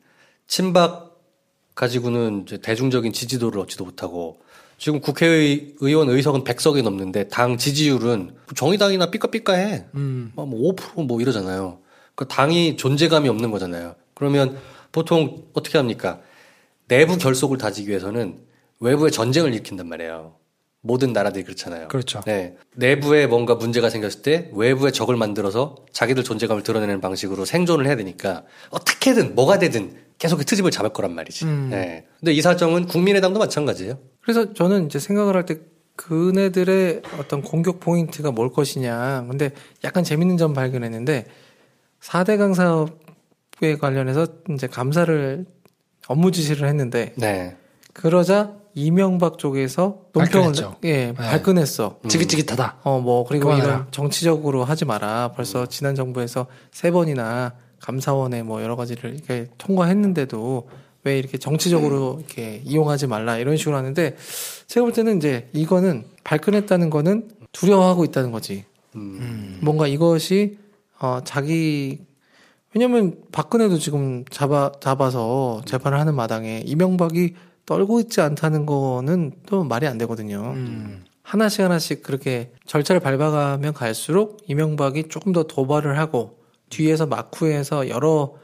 친박 0.47 1.13
가지고는 1.75 2.43
이제 2.45 2.57
대중적인 2.57 3.13
지지도를 3.13 3.59
얻지도 3.61 3.85
못하고 3.85 4.39
지금 4.83 4.99
국회의원 4.99 6.09
의석은 6.09 6.43
100석이 6.43 6.83
넘는데 6.83 7.29
당 7.29 7.55
지지율은 7.57 8.35
정의당이나 8.53 9.11
삐까삐까해. 9.11 9.85
음. 9.95 10.33
뭐 10.35 10.45
5%뭐 10.45 11.21
이러잖아요. 11.21 11.79
그 12.15 12.27
당이 12.27 12.75
존재감이 12.75 13.29
없는 13.29 13.49
거잖아요. 13.49 13.95
그러면 14.13 14.57
보통 14.91 15.45
어떻게 15.53 15.77
합니까? 15.77 16.19
내부 16.89 17.17
결속을 17.17 17.57
다지기 17.57 17.87
위해서는 17.87 18.39
외부에 18.81 19.09
전쟁을 19.09 19.53
일으킨단 19.53 19.87
말이에요. 19.87 20.35
모든 20.85 21.13
나라들이 21.13 21.45
그렇잖아요. 21.45 21.87
그렇죠. 21.87 22.21
네. 22.25 22.57
내부에 22.75 23.25
뭔가 23.25 23.55
문제가 23.55 23.89
생겼을 23.89 24.21
때 24.21 24.49
외부에 24.53 24.91
적을 24.91 25.15
만들어서 25.15 25.75
자기들 25.93 26.23
존재감을 26.25 26.61
드러내는 26.61 26.99
방식으로 26.99 27.45
생존을 27.45 27.87
해야 27.87 27.95
되니까 27.95 28.43
어떻게든 28.69 29.33
뭐가 29.33 29.59
되든 29.59 29.95
계속 30.19 30.37
그 30.37 30.45
트집을 30.45 30.71
잡을 30.71 30.91
거란 30.91 31.15
말이지. 31.15 31.45
음. 31.45 31.69
네. 31.71 32.05
근데 32.19 32.33
이 32.33 32.41
사정은 32.41 32.87
국민의당도 32.87 33.39
마찬가지예요. 33.39 33.97
그래서 34.21 34.53
저는 34.53 34.85
이제 34.87 34.99
생각을 34.99 35.35
할 35.35 35.45
때 35.45 35.59
그네들의 35.95 37.03
어떤 37.19 37.41
공격 37.43 37.79
포인트가 37.79 38.31
뭘 38.31 38.51
것이냐. 38.51 39.25
근데 39.29 39.51
약간 39.83 40.03
재밌는 40.03 40.37
점 40.37 40.53
발견했는데 40.53 41.27
4대강 42.01 42.55
사업에 42.55 43.77
관련해서 43.79 44.27
이제 44.53 44.67
감사를 44.67 45.45
업무 46.07 46.31
지시를 46.31 46.67
했는데 46.67 47.13
네. 47.15 47.55
그러자 47.93 48.55
이명박 48.75 49.37
쪽에서 49.37 49.99
논평을 50.13 50.31
발끈했죠. 50.31 50.75
예, 50.83 50.91
네. 51.07 51.13
발끈했어. 51.13 51.99
지긋지긋하다. 52.07 52.77
어, 52.83 52.99
뭐, 52.99 53.25
그리고 53.25 53.45
그만하라. 53.45 53.73
이건 53.73 53.87
정치적으로 53.91 54.63
하지 54.63 54.85
마라. 54.85 55.31
벌써 55.35 55.65
지난 55.65 55.95
정부에서 55.95 56.47
세 56.71 56.91
번이나 56.91 57.53
감사원에 57.79 58.43
뭐 58.43 58.61
여러 58.63 58.75
가지를 58.75 59.13
이렇게 59.13 59.47
통과했는데도 59.57 60.69
왜 61.03 61.19
이렇게 61.19 61.37
정치적으로 61.37 62.17
이렇게 62.19 62.61
이용하지 62.63 63.07
말라 63.07 63.37
이런 63.37 63.57
식으로 63.57 63.75
하는데 63.75 64.15
제가 64.67 64.85
볼 64.85 64.93
때는 64.93 65.17
이제 65.17 65.49
이거는 65.51 66.05
발끈했다는 66.23 66.89
거는 66.89 67.29
두려워하고 67.51 68.05
있다는 68.05 68.31
거지. 68.31 68.63
음. 68.95 69.59
뭔가 69.61 69.85
이것이 69.87 70.57
어 70.99 71.19
자기 71.25 71.99
왜냐면 72.73 73.17
박근혜도 73.31 73.77
지금 73.79 74.23
잡아 74.31 74.71
잡아서 74.79 75.61
재판을 75.65 75.99
하는 75.99 76.15
마당에 76.15 76.63
이명박이 76.65 77.35
떨고 77.65 77.99
있지 77.99 78.21
않다는 78.21 78.65
거는 78.65 79.33
또 79.45 79.63
말이 79.63 79.87
안 79.87 79.97
되거든요. 79.97 80.53
음. 80.55 81.05
하나씩 81.23 81.61
하나씩 81.61 82.03
그렇게 82.03 82.51
절차를 82.65 82.99
밟아가면 82.99 83.73
갈수록 83.73 84.43
이명박이 84.47 85.07
조금 85.07 85.31
더 85.31 85.43
도발을 85.43 85.97
하고 85.97 86.43
뒤에서 86.69 87.05
마쿠에서 87.05 87.89
여러 87.89 88.35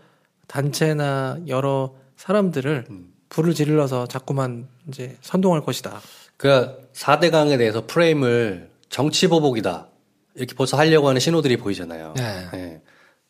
단체나 0.47 1.39
여러 1.47 1.93
사람들을 2.15 2.85
불을 3.29 3.53
지르러서 3.53 4.07
자꾸만 4.07 4.67
이제 4.87 5.17
선동할 5.21 5.61
것이다. 5.61 6.01
그러니까 6.37 6.77
4대 6.93 7.31
강에 7.31 7.57
대해서 7.57 7.85
프레임을 7.85 8.69
정치 8.89 9.27
보복이다. 9.27 9.87
이렇게 10.35 10.55
벌써 10.55 10.77
하려고 10.77 11.09
하는 11.09 11.19
신호들이 11.19 11.57
보이잖아요. 11.57 12.13
네. 12.15 12.81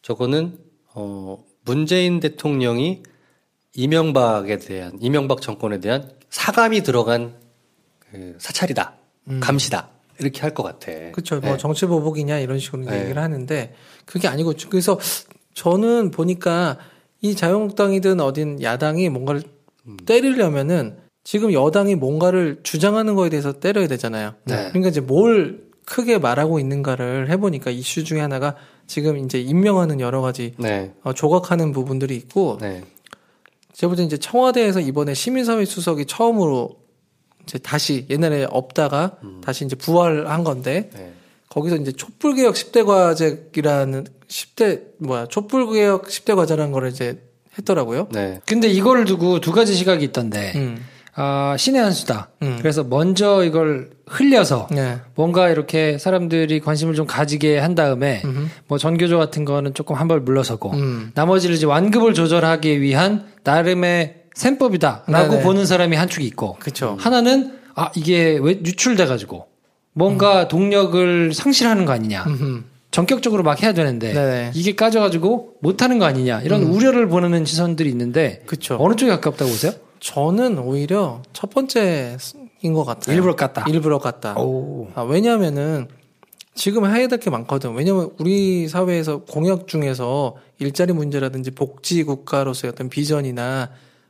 저거는 0.02 0.58
어 0.94 1.44
문재인 1.66 2.20
대통령이 2.20 3.04
이명박에 3.76 4.58
대한 4.60 4.94
이명박 5.00 5.42
정권에 5.42 5.80
대한 5.80 6.10
사감이 6.30 6.82
들어간 6.82 7.36
그 8.12 8.36
사찰이다. 8.40 8.96
감시다. 9.40 9.90
이렇게 10.20 10.42
할 10.42 10.54
것 10.54 10.64
같아. 10.64 10.92
그렇죠. 11.12 11.40
네. 11.40 11.48
뭐 11.48 11.58
정치 11.58 11.86
보복이냐 11.86 12.40
이런 12.40 12.60
식으로 12.60 12.86
네. 12.86 13.04
얘기를 13.04 13.22
하는데 13.22 13.74
그게 14.06 14.28
아니고 14.28 14.54
그래서 14.70 15.00
저는 15.54 16.12
보니까 16.12 16.78
이 17.22 17.36
자유한국당이든 17.36 18.20
어딘 18.20 18.62
야당이 18.62 19.10
뭔가를 19.10 19.44
음. 19.88 19.98
때리려면은 20.06 20.98
지금 21.24 21.54
여당이 21.54 21.96
뭔가를 21.96 22.60
주장하는 22.64 23.16
거에 23.16 23.30
대해서 23.30 23.54
때려야 23.54 23.88
되잖아요. 23.88 24.34
네. 24.46 24.56
그러니까 24.70 24.90
이제 24.90 25.00
뭘 25.00 25.70
크게 25.86 26.18
말하고 26.18 26.60
있는가를 26.60 27.30
해보니까 27.30 27.72
이슈 27.72 28.04
중에 28.04 28.20
하나가 28.20 28.56
지금 28.88 29.18
이제 29.18 29.40
임명하는 29.40 30.00
여러 30.00 30.22
가지 30.22 30.54
네. 30.58 30.94
어, 31.04 31.14
조각하는 31.14 31.72
부분들이 31.72 32.16
있고 32.16 32.58
네. 32.62 32.84
제가 33.80 33.88
볼때 33.92 34.04
이제 34.04 34.18
청와대에서 34.18 34.82
이번에 34.82 35.14
시민사회 35.14 35.64
수석이 35.64 36.06
처음으로 36.06 36.76
이제 37.44 37.58
다시 37.60 38.06
옛날에 38.10 38.46
없다가 38.50 39.14
다시 39.42 39.64
이제 39.64 39.78
부활한 39.78 40.44
건데 40.44 40.90
네. 40.94 41.14
거기서 41.48 41.78
이제 41.78 41.94
촛불개혁 41.94 42.56
10대 42.56 42.86
과제라는 42.86 44.06
10대 44.28 44.82
뭐야 44.98 45.28
촛불개혁 45.28 46.10
10대 46.10 46.36
과제라는 46.36 46.74
거를 46.74 46.90
이제 46.90 47.24
했더라고요. 47.58 48.10
네. 48.12 48.42
근데 48.46 48.68
이거를 48.68 49.06
두고 49.06 49.40
두 49.40 49.54
가지 49.54 49.74
시각이 49.74 50.04
있던데, 50.06 50.52
음. 50.56 50.86
아, 51.16 51.56
신의 51.58 51.82
한 51.82 51.92
수다. 51.92 52.30
음. 52.44 52.58
그래서 52.60 52.84
먼저 52.84 53.44
이걸 53.44 53.90
흘려서 54.08 54.68
네. 54.72 54.98
뭔가 55.16 55.50
이렇게 55.50 55.98
사람들이 55.98 56.60
관심을 56.60 56.96
좀 56.96 57.06
가지게 57.08 57.58
한 57.60 57.76
다음에 57.76 58.22
음흠. 58.26 58.48
뭐 58.68 58.78
전교조 58.78 59.18
같은 59.18 59.46
거는 59.46 59.74
조금 59.74 59.96
한 59.96 60.08
발 60.08 60.20
물러서고 60.20 60.72
음. 60.72 61.12
나머지를 61.16 61.56
이제 61.56 61.66
완급을 61.66 62.14
조절하기 62.14 62.82
위한 62.82 63.28
나름의 63.44 64.16
셈법이다라고 64.36 65.30
네네. 65.32 65.44
보는 65.44 65.66
사람이 65.66 65.96
한 65.96 66.08
축이 66.08 66.26
있고 66.28 66.56
그쵸. 66.60 66.98
하나는 67.00 67.60
아 67.76 67.92
이게 67.96 68.40
왜 68.42 68.54
유출돼 68.54 69.06
가지고 69.06 69.48
뭔가 69.94 70.48
동력을 70.48 71.34
상실하는 71.34 71.86
거 71.86 71.92
아니냐 71.94 72.24
음흠. 72.26 72.64
전격적으로 72.92 73.44
막 73.44 73.62
해야 73.62 73.74
되는데 73.74 74.14
네네. 74.14 74.52
이게 74.56 74.76
까져가지고 74.76 75.56
못하는 75.62 76.00
거 76.00 76.06
아니냐 76.06 76.42
이런 76.42 76.64
우려를 76.64 77.08
보내는 77.08 77.46
시선들이 77.46 77.90
있는데 77.90 78.44
그쵸. 78.46 78.78
어느 78.80 78.96
쪽에 78.96 79.12
가깝다고 79.12 79.50
보세요? 79.52 79.74
저는 80.00 80.58
오히려 80.60 81.22
첫 81.34 81.50
번째인 81.50 82.18
것 82.74 82.86
같아요. 82.86 83.16
일부러 83.16 83.36
깠다. 83.36 83.68
일부러 83.70 84.00
깠다. 84.00 84.38
오. 84.38 84.88
아, 84.96 85.02
왜냐하면은 85.02 85.88
지금 86.60 86.86
해야 86.86 87.08
될 87.08 87.20
게 87.20 87.30
많거든. 87.30 87.74
왜냐면 87.74 88.12
우리 88.20 88.68
사회에서 88.68 89.22
공약 89.24 89.68
중에서 89.68 90.36
일자리 90.60 90.92
문제라든지 90.92 91.52
복지 91.52 92.04
국가로서의 92.04 92.74
어떤 92.74 92.90
비전이나 92.90 93.70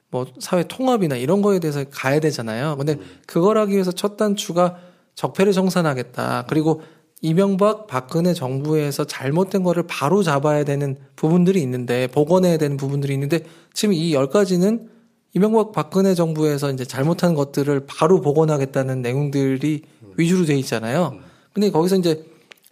뭐 0.10 0.26
사회 0.40 0.64
통합이나 0.68 1.16
이런 1.16 1.44
거에 1.44 1.60
대해서 1.60 1.84
가야 1.92 2.20
되잖아요. 2.20 2.76
근데 2.78 2.98
그걸 3.28 3.60
하기 3.60 3.74
위해서 3.74 3.92
첫 3.92 4.18
단추가 4.18 4.78
적폐를 5.14 5.54
청산하겠다. 5.54 6.46
그리고 6.50 6.82
이명박 7.22 7.86
박근혜 7.86 8.34
정부에서 8.34 9.04
잘못된 9.04 9.62
거를 9.62 9.84
바로 9.86 10.24
잡아야 10.24 10.64
되는 10.64 10.98
부분들이 11.16 11.62
있는데 11.62 12.08
복원해야 12.08 12.58
되는 12.58 12.78
부분들이 12.78 13.14
있는데 13.14 13.42
지금 13.74 13.94
이 13.94 14.14
열 14.14 14.28
가지는 14.28 14.90
이명박 15.36 15.72
박근혜 15.72 16.16
정부에서 16.16 16.72
이제 16.72 16.84
잘못한 16.84 17.36
것들을 17.36 17.86
바로 17.86 18.22
복원하겠다는 18.22 19.04
내용들이 19.04 19.84
위주로 20.18 20.46
돼 20.46 20.58
있잖아요. 20.58 21.20
근데 21.54 21.70
거기서 21.70 21.98
이제 21.98 22.26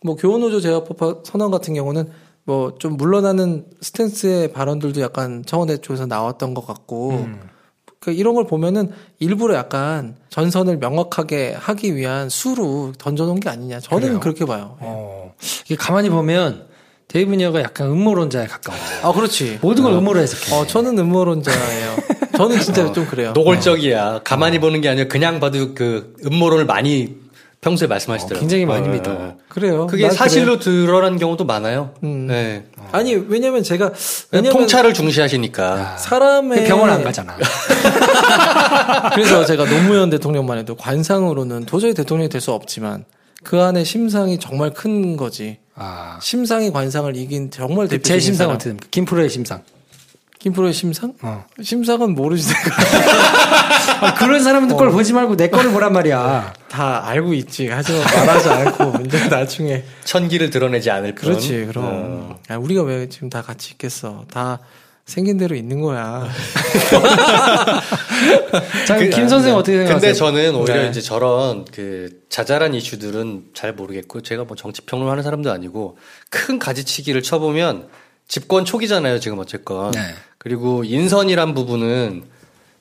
뭐 0.08 0.16
교원노조 0.16 0.62
제어법 0.62 1.24
선언 1.26 1.52
같은 1.52 1.74
경우는 1.74 2.10
뭐 2.46 2.72
좀 2.80 2.96
물러나는 2.96 3.66
스탠스의 3.82 4.54
발언들도 4.54 5.02
약간 5.02 5.44
청와대 5.46 5.78
쪽에서 5.78 6.06
나왔던 6.06 6.54
것 6.54 6.66
같고 6.66 7.12
음. 7.12 7.40
그 8.00 8.12
이런 8.12 8.36
걸 8.36 8.48
보면은 8.48 8.90
일부러 9.20 9.56
약간 9.56 10.16
전선을 10.30 10.78
명확하게 10.78 11.56
하기 11.60 11.96
위한 11.98 12.30
수로 12.30 12.94
던져놓은 12.98 13.42
게 13.42 13.50
아니냐 13.50 13.82
저는 13.82 14.02
그래요? 14.08 14.20
그렇게 14.22 14.46
봐요. 14.46 14.78
어, 14.80 15.34
이게 15.66 15.76
가만히 15.76 16.10
보면 16.10 16.68
데이브 17.10 17.34
니어가 17.36 17.62
약간 17.62 17.88
음모론자에 17.88 18.48
가까워. 18.48 18.80
아 19.04 19.12
그렇지. 19.14 19.60
모든 19.62 19.84
걸 19.84 19.94
음모로 19.94 20.20
해석해. 20.22 20.56
어 20.56 20.66
저는 20.66 20.98
음모론자예요. 21.00 21.96
저는 22.38 22.60
진짜 22.62 22.90
좀 22.94 23.06
그래요. 23.08 23.34
노골적이야. 23.34 24.22
가만히 24.24 24.60
보는 24.60 24.80
게 24.80 24.88
아니라 24.90 25.08
그냥 25.10 25.40
봐도 25.42 25.74
그 25.74 26.14
음모론을 26.26 26.66
많이 26.66 27.18
평소에 27.62 27.88
말씀하시더라고요. 27.88 28.40
굉장히 28.40 28.66
많이 28.66 28.88
어, 28.88 28.92
믿어. 28.92 29.12
어, 29.12 29.16
어. 29.16 29.38
그래요. 29.50 29.88
그게 29.88 30.08
난 30.08 30.16
사실로 30.16 30.60
드러난 30.60 31.18
경우도 31.18 31.44
많아요. 31.46 31.92
음. 32.04 32.28
네. 32.28 32.66
그래요. 32.74 32.90
아니 32.92 33.14
왜냐면 33.16 33.64
제가 33.64 33.92
왜냐면 34.32 34.54
통찰을 34.54 34.94
중시하시니까. 34.94 35.98
사람의 35.98 36.66
병원 36.68 36.90
안 36.90 37.04
가잖아. 37.04 37.36
그래서 39.14 39.46
제가 39.46 39.66
노무현 39.66 40.10
대통령만 40.10 40.58
해도 40.60 40.76
관상으로는 40.76 41.66
도저히 41.66 41.94
대통령이 41.94 42.30
될 42.30 42.38
수 42.38 42.52
없지만 42.52 43.04
그 43.44 43.60
안에 43.62 43.84
심상이 43.84 44.40
정말 44.40 44.70
큰 44.72 45.18
거지. 45.18 45.58
아. 45.76 46.20
심상이 46.22 46.72
관상을 46.72 47.16
이긴 47.18 47.50
정말 47.50 47.88
대표 47.88 48.04
제 48.04 48.20
심상 48.20 48.56
됩니까? 48.60 48.88
김프로의 48.92 49.30
심상. 49.30 49.62
김프로의 50.48 50.74
심상? 50.74 51.14
어. 51.22 51.46
심상은 51.62 52.16
모르지 52.16 52.48
내가 52.48 52.76
아, 54.08 54.14
그런 54.14 54.42
사람들 54.42 54.78
걸 54.78 54.92
보지 54.92 55.12
말고 55.14 55.36
내 55.36 55.50
거를 55.50 55.72
보란 55.72 55.92
말이야. 55.92 56.54
다 56.70 57.06
알고 57.08 57.34
있지. 57.34 57.68
하지만 57.70 58.02
말하지 58.04 58.50
않고 58.50 59.04
이제 59.06 59.28
나중에 59.30 59.84
천기를 60.06 60.50
드러내지 60.50 60.90
않을 60.90 61.16
뿐. 61.16 61.30
그렇지 61.30 61.66
그럼 61.66 61.84
어. 61.86 62.40
야, 62.50 62.56
우리가 62.58 62.84
왜 62.84 63.10
지금 63.10 63.30
다 63.30 63.42
같이 63.42 63.72
있겠어? 63.72 64.24
다 64.32 64.60
생긴 65.06 65.38
대로 65.38 65.56
있는 65.56 65.82
거야. 65.82 66.28
자, 68.88 68.98
그- 68.98 69.10
김 69.10 69.28
선생 69.28 69.54
어떻게 69.56 69.78
생각하세요? 69.78 70.00
근데 70.00 70.14
저는 70.14 70.56
오히려 70.56 70.84
네. 70.84 70.90
이제 70.90 71.02
저런 71.02 71.66
그 71.66 72.22
자잘한 72.30 72.74
이슈들은 72.74 73.48
잘 73.54 73.74
모르겠고 73.74 74.22
제가 74.22 74.46
뭐 74.46 74.56
정치 74.56 74.82
평론 74.82 75.10
하는 75.10 75.24
사람도 75.24 75.52
아니고 75.52 75.98
큰 76.30 76.58
가지치기를 76.60 77.22
쳐보면 77.24 77.88
집권 78.28 78.66
초기잖아요 78.66 79.20
지금 79.20 79.40
어쨌건 79.40 79.92
네. 79.92 80.02
그리고 80.38 80.84
인선이란 80.84 81.54
부분은 81.54 82.24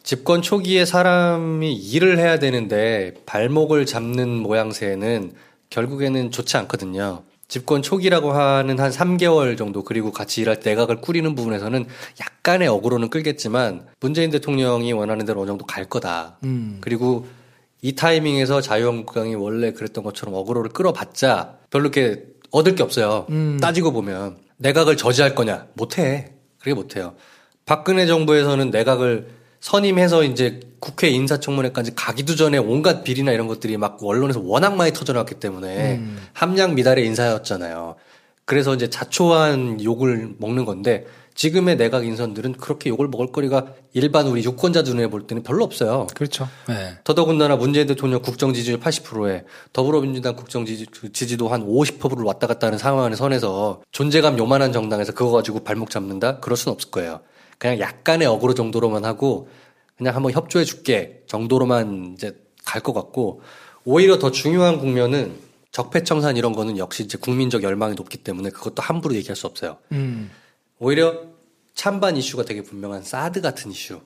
집권 0.03 0.41
초기에 0.41 0.85
사람이 0.85 1.75
일을 1.75 2.19
해야 2.19 2.39
되는데 2.39 3.15
발목을 3.27 3.87
잡는 3.87 4.29
모양새는 4.29 5.33
결국에는 5.69 6.31
좋지 6.31 6.57
않거든요. 6.59 7.25
집권 7.49 7.83
초기라고 7.83 8.33
하는 8.33 8.79
한 8.79 8.91
3개월 8.93 9.59
정도 9.59 9.83
그리고 9.83 10.13
같이 10.13 10.43
일할 10.43 10.61
때 10.61 10.71
내각을 10.71 11.01
꾸리는 11.01 11.35
부분에서는 11.35 11.87
약간의 12.21 12.69
어그로는 12.69 13.11
끌겠지만 13.11 13.87
문재인 13.99 14.31
대통령이 14.31 14.93
원하는 14.93 15.27
대로 15.27 15.41
어느 15.41 15.49
정도 15.49 15.67
갈 15.67 15.87
거다. 15.87 16.39
음. 16.45 16.79
그리고 16.81 17.27
이 17.83 17.97
타이밍에서 17.97 18.61
자유한국당이 18.61 19.35
원래 19.35 19.73
그랬던 19.73 20.05
것처럼 20.05 20.35
어그로를 20.37 20.71
끌어봤자 20.71 21.59
별로 21.71 21.85
이렇게 21.85 22.25
얻을 22.53 22.77
게 22.77 22.85
없어요. 22.85 23.27
음. 23.31 23.59
따지고 23.61 23.91
보면 23.93 24.46
내각을 24.59 24.97
저지할 24.97 25.35
거냐? 25.35 25.66
못해. 25.75 26.33
그게 26.59 26.75
못해요. 26.75 27.14
박근혜 27.64 28.07
정부에서는 28.07 28.71
내각을 28.71 29.29
선임해서 29.61 30.23
이제 30.25 30.61
국회 30.79 31.09
인사청문회까지 31.09 31.95
가기도 31.95 32.37
전에 32.37 32.59
온갖 32.59 33.03
비리나 33.03 33.33
이런 33.33 33.47
것들이 33.47 33.77
막 33.77 33.99
언론에서 34.03 34.40
워낙 34.40 34.77
많이 34.77 34.92
터져나왔기 34.92 35.37
때문에 35.37 36.01
함량 36.33 36.75
미달의 36.75 37.05
인사였잖아요. 37.07 37.97
그래서 38.45 38.75
이제 38.75 38.88
자초한 38.88 39.83
욕을 39.83 40.35
먹는 40.38 40.64
건데 40.64 41.07
지금의 41.37 41.77
내각 41.77 42.05
인선들은 42.07 42.55
그렇게 42.55 42.90
욕을 42.90 43.09
먹을 43.09 43.31
거리가 43.31 43.66
일반 43.92 44.27
우리 44.27 44.42
유권자 44.42 44.83
눈에 44.83 45.07
볼 45.09 45.27
때는 45.27 45.42
별로 45.42 45.64
없어요. 45.64 46.07
그렇죠. 46.14 46.49
네. 46.66 46.96
더더군다나 47.05 47.57
문재인 47.57 47.87
대통령 47.87 48.22
국정 48.22 48.55
지지율 48.55 48.81
80%에 48.81 49.44
더불어민주당 49.72 50.35
국정 50.35 50.64
지지, 50.64 50.87
지지도 51.12 51.49
한 51.49 51.66
50%를 51.66 52.25
왔다 52.25 52.46
갔다 52.46 52.66
하는 52.66 52.79
상황 52.79 53.05
안에 53.05 53.16
선에서 53.16 53.83
존재감 53.92 54.38
요만한 54.38 54.72
정당에서 54.72 55.12
그거 55.12 55.31
가지고 55.31 55.61
발목 55.61 55.90
잡는다? 55.90 56.40
그럴 56.40 56.57
수는 56.57 56.72
없을 56.75 56.90
거예요. 56.90 57.20
그냥 57.59 57.79
약간의 57.81 58.27
어그로 58.27 58.55
정도로만 58.55 59.05
하고 59.05 59.49
그냥 59.96 60.14
한번 60.16 60.33
협조해 60.33 60.64
줄게 60.64 61.22
정도로만 61.27 62.14
이제 62.16 62.35
갈 62.64 62.83
것 62.83 62.92
같고 62.94 63.42
오히려 63.85 64.18
더 64.18 64.31
중요한 64.31 64.79
국면은 64.79 65.33
적폐청산 65.70 66.37
이런 66.38 66.53
거는 66.53 66.79
역시 66.79 67.03
이제 67.05 67.18
국민적 67.18 67.62
열망이 67.62 67.94
높기 67.94 68.16
때문에 68.18 68.49
그것도 68.51 68.83
함부로 68.83 69.14
얘기할 69.14 69.37
수 69.37 69.46
없어요. 69.46 69.77
음. 69.92 70.31
오히려 70.79 71.23
찬반 71.75 72.17
이슈가 72.17 72.45
되게 72.45 72.62
분명한 72.62 73.03
사드 73.03 73.41
같은 73.41 73.71
이슈. 73.71 74.01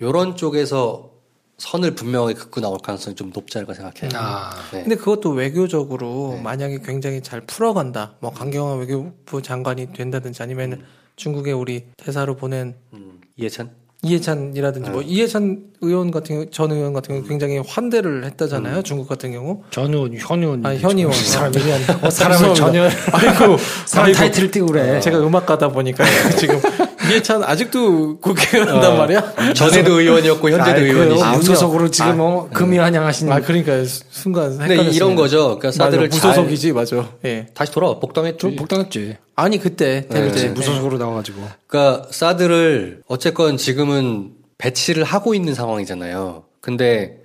요런 0.00 0.36
쪽에서 0.36 1.12
선을 1.58 1.94
분명하게 1.94 2.34
긋고 2.34 2.60
나올 2.60 2.78
가능성이 2.78 3.16
좀 3.16 3.30
높지 3.34 3.56
않을까 3.56 3.72
생각해요. 3.72 4.10
아. 4.14 4.50
네. 4.72 4.82
근데 4.82 4.96
그것도 4.96 5.30
외교적으로 5.30 6.34
네. 6.36 6.42
만약에 6.42 6.80
굉장히 6.84 7.22
잘 7.22 7.40
풀어간다. 7.46 8.16
뭐 8.20 8.30
강경화 8.30 8.74
외교부 8.74 9.40
장관이 9.40 9.92
된다든지 9.94 10.42
아니면 10.42 10.84
중국에 11.16 11.52
우리 11.52 11.86
대사로 11.96 12.36
보낸 12.36 12.76
음, 12.92 13.20
이해찬? 13.36 13.74
이해찬이라든지 14.02 14.90
뭐 14.90 15.02
이해찬 15.02 15.58
의원 15.80 16.10
같은 16.10 16.36
경우 16.36 16.50
전 16.50 16.70
의원 16.70 16.92
같은 16.92 17.14
경우 17.16 17.26
굉장히 17.28 17.58
환대를 17.58 18.24
했다잖아요. 18.24 18.82
중국 18.82 19.08
같은 19.08 19.32
경우. 19.32 19.62
전 19.70 19.92
의원, 19.92 20.14
현 20.16 20.42
의원. 20.42 20.64
아니 20.64 20.78
현 20.78 20.96
의원 20.98 21.12
사람이 21.12 21.56
미안. 21.58 21.80
어, 22.02 22.10
사람을 22.10 22.54
전혀 22.54 22.84
아이고 23.12 23.56
사람 23.86 24.06
아이고. 24.06 24.18
타이틀을 24.18 24.50
띄고 24.50 24.66
그래. 24.66 25.00
제가 25.00 25.18
음악가다 25.18 25.68
보니까 25.70 26.04
지금 26.38 26.60
이해찬 27.10 27.42
아직도 27.44 28.18
국회의원 28.20 28.74
한단 28.74 28.96
말이야. 28.96 29.34
전에도 29.54 30.00
의원이었고 30.00 30.50
현재도. 30.50 31.22
아, 31.24 31.36
무소속으로 31.36 31.90
지금 31.90 32.10
아, 32.10 32.14
뭐 32.14 32.48
금이 32.50 32.78
환영하시는. 32.78 33.32
아 33.32 33.40
그러니까 33.40 33.84
순간 33.84 34.50
근데 34.50 34.74
헷갈렸어요. 34.74 34.94
이런 34.96 35.14
거죠. 35.14 35.58
그러니까 35.58 35.68
맞아, 35.68 35.84
사드를 35.84 36.10
잘 36.10 36.30
무소속이지 36.30 36.72
맞아. 36.72 37.10
예. 37.24 37.46
다시 37.54 37.72
돌아와 37.72 37.98
복당했죠. 37.98 38.38
좀 38.38 38.56
복당했지. 38.56 39.16
아니 39.34 39.58
그때 39.58 40.06
될 40.08 40.32
네. 40.32 40.32
때 40.32 40.48
무소속으로 40.50 40.98
나와 40.98 41.14
가지고. 41.14 41.42
그러니까 41.66 42.08
사드를 42.10 43.02
어쨌건 43.06 43.56
지금은 43.56 44.32
배치를 44.58 45.04
하고 45.04 45.34
있는 45.34 45.54
상황이잖아요. 45.54 46.44
근데 46.60 47.18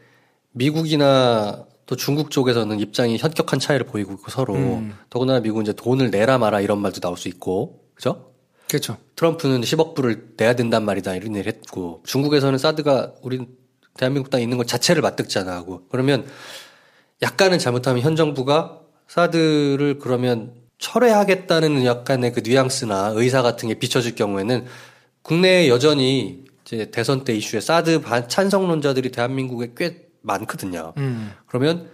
미국이나 0.51 1.65
또 1.85 1.95
중국 1.95 2.31
쪽에서는 2.31 2.79
입장이 2.79 3.17
현격한 3.17 3.59
차이를 3.59 3.85
보이고 3.85 4.13
있고 4.13 4.31
서로 4.31 4.53
음. 4.55 4.93
더군다나 5.09 5.39
미국은 5.39 5.63
이제 5.63 5.73
돈을 5.73 6.09
내라 6.09 6.37
마라 6.37 6.61
이런 6.61 6.79
말도 6.79 7.01
나올 7.01 7.17
수 7.17 7.27
있고 7.27 7.81
그죠? 7.95 8.30
그렇죠. 8.71 8.95
트럼프는 9.17 9.59
10억 9.61 9.95
불을 9.95 10.29
내야 10.37 10.55
된단 10.55 10.85
말이다 10.85 11.13
이런 11.15 11.35
얘기를 11.35 11.51
했고 11.51 12.01
중국에서는 12.05 12.57
사드가 12.57 13.15
우리 13.21 13.45
대한민국 13.97 14.29
땅에 14.29 14.43
있는 14.43 14.57
것 14.57 14.65
자체를 14.65 15.01
맞득지 15.01 15.39
않아 15.39 15.51
하고 15.51 15.85
그러면 15.89 16.25
약간은 17.21 17.59
잘못하면 17.59 18.01
현 18.01 18.15
정부가 18.15 18.79
사드를 19.09 19.99
그러면 19.99 20.53
철회하겠다는 20.77 21.83
약간의 21.83 22.31
그 22.31 22.39
뉘앙스나 22.45 23.11
의사 23.15 23.41
같은 23.41 23.67
게 23.67 23.75
비춰질 23.75 24.15
경우에는 24.15 24.65
국내에 25.21 25.67
여전히 25.67 26.45
이제 26.63 26.89
대선 26.91 27.25
때 27.25 27.35
이슈에 27.35 27.59
사드 27.59 27.99
반 27.99 28.29
찬성론자들이 28.29 29.11
대한민국에 29.11 29.73
꽤 29.75 30.07
많거든요. 30.21 30.93
음. 30.95 31.33
그러면 31.45 31.89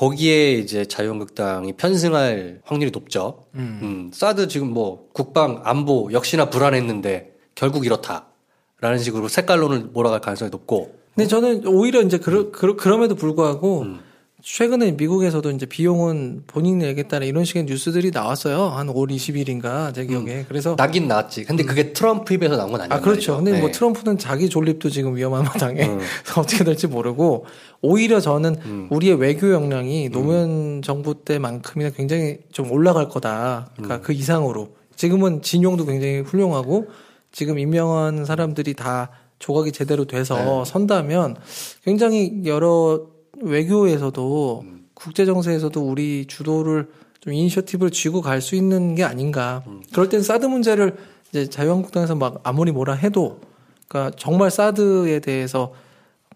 거기에 0.00 0.54
이제 0.54 0.86
자유한국당이 0.86 1.74
편승할 1.74 2.62
확률이 2.64 2.90
높죠. 2.90 3.44
음, 3.54 4.10
사드 4.14 4.48
지금 4.48 4.72
뭐 4.72 5.10
국방 5.12 5.60
안보 5.62 6.08
역시나 6.10 6.48
불안했는데 6.48 7.34
결국 7.54 7.84
이렇다라는 7.84 8.98
식으로 8.98 9.28
색깔론을 9.28 9.90
몰아갈 9.92 10.22
가능성이 10.22 10.50
높고. 10.50 10.98
근데 11.14 11.28
저는 11.28 11.66
오히려 11.66 12.00
이제 12.00 12.16
그러, 12.16 12.50
그러, 12.50 12.76
그럼에도 12.76 13.14
불구하고 13.14 13.82
음. 13.82 14.00
최근에 14.42 14.92
미국에서도 14.92 15.50
이제 15.50 15.66
비용은 15.66 16.44
본인이 16.46 16.76
내겠다는 16.84 17.26
이런 17.26 17.44
식의 17.44 17.64
뉴스들이 17.64 18.10
나왔어요. 18.10 18.68
한 18.68 18.86
5월 18.88 19.10
20일인가 19.10 19.94
제 19.94 20.06
기억에. 20.06 20.44
그래서 20.48 20.74
나긴 20.76 21.08
나왔지. 21.08 21.44
근데 21.44 21.64
그게 21.64 21.92
트럼프 21.92 22.34
입에서 22.34 22.56
나온 22.56 22.72
건 22.72 22.80
아니에요. 22.82 22.94
아 22.94 23.00
그렇죠. 23.00 23.36
근데 23.36 23.60
뭐 23.60 23.70
트럼프는 23.70 24.18
자기 24.18 24.48
존립도 24.48 24.90
지금 24.90 25.16
위험한 25.16 25.44
마당에 25.44 25.86
음. 25.86 26.00
어떻게 26.36 26.64
될지 26.64 26.86
모르고 26.86 27.46
오히려 27.82 28.20
저는 28.20 28.56
음. 28.64 28.88
우리의 28.90 29.16
외교 29.16 29.52
역량이 29.52 30.10
노무현 30.10 30.82
정부 30.82 31.22
때만큼이나 31.24 31.90
굉장히 31.90 32.38
좀 32.52 32.70
올라갈 32.70 33.08
거다. 33.08 33.70
그러니까 33.74 33.96
음. 33.96 34.02
그 34.02 34.12
이상으로 34.12 34.74
지금은 34.96 35.42
진용도 35.42 35.86
굉장히 35.86 36.20
훌륭하고 36.20 36.88
지금 37.32 37.58
임명한 37.58 38.24
사람들이 38.24 38.74
다 38.74 39.10
조각이 39.38 39.72
제대로 39.72 40.04
돼서 40.04 40.36
네. 40.36 40.70
선다면 40.70 41.36
굉장히 41.84 42.42
여러 42.44 43.06
외교에서도 43.42 44.60
음. 44.64 44.86
국제 44.94 45.24
정세에서도 45.24 45.80
우리 45.80 46.26
주도를 46.26 46.88
좀 47.20 47.32
이니셔티브를 47.32 47.90
쥐고 47.90 48.20
갈 48.22 48.40
수 48.40 48.54
있는 48.54 48.94
게 48.94 49.04
아닌가. 49.04 49.62
음. 49.66 49.82
그럴 49.92 50.08
땐 50.08 50.22
사드 50.22 50.46
문제를 50.46 50.96
이제 51.30 51.48
자유한국당에서 51.48 52.14
막 52.14 52.40
아무리 52.42 52.72
뭐라 52.72 52.94
해도 52.94 53.40
그러니까 53.88 54.14
정말 54.18 54.50
사드에 54.50 55.20
대해서 55.20 55.72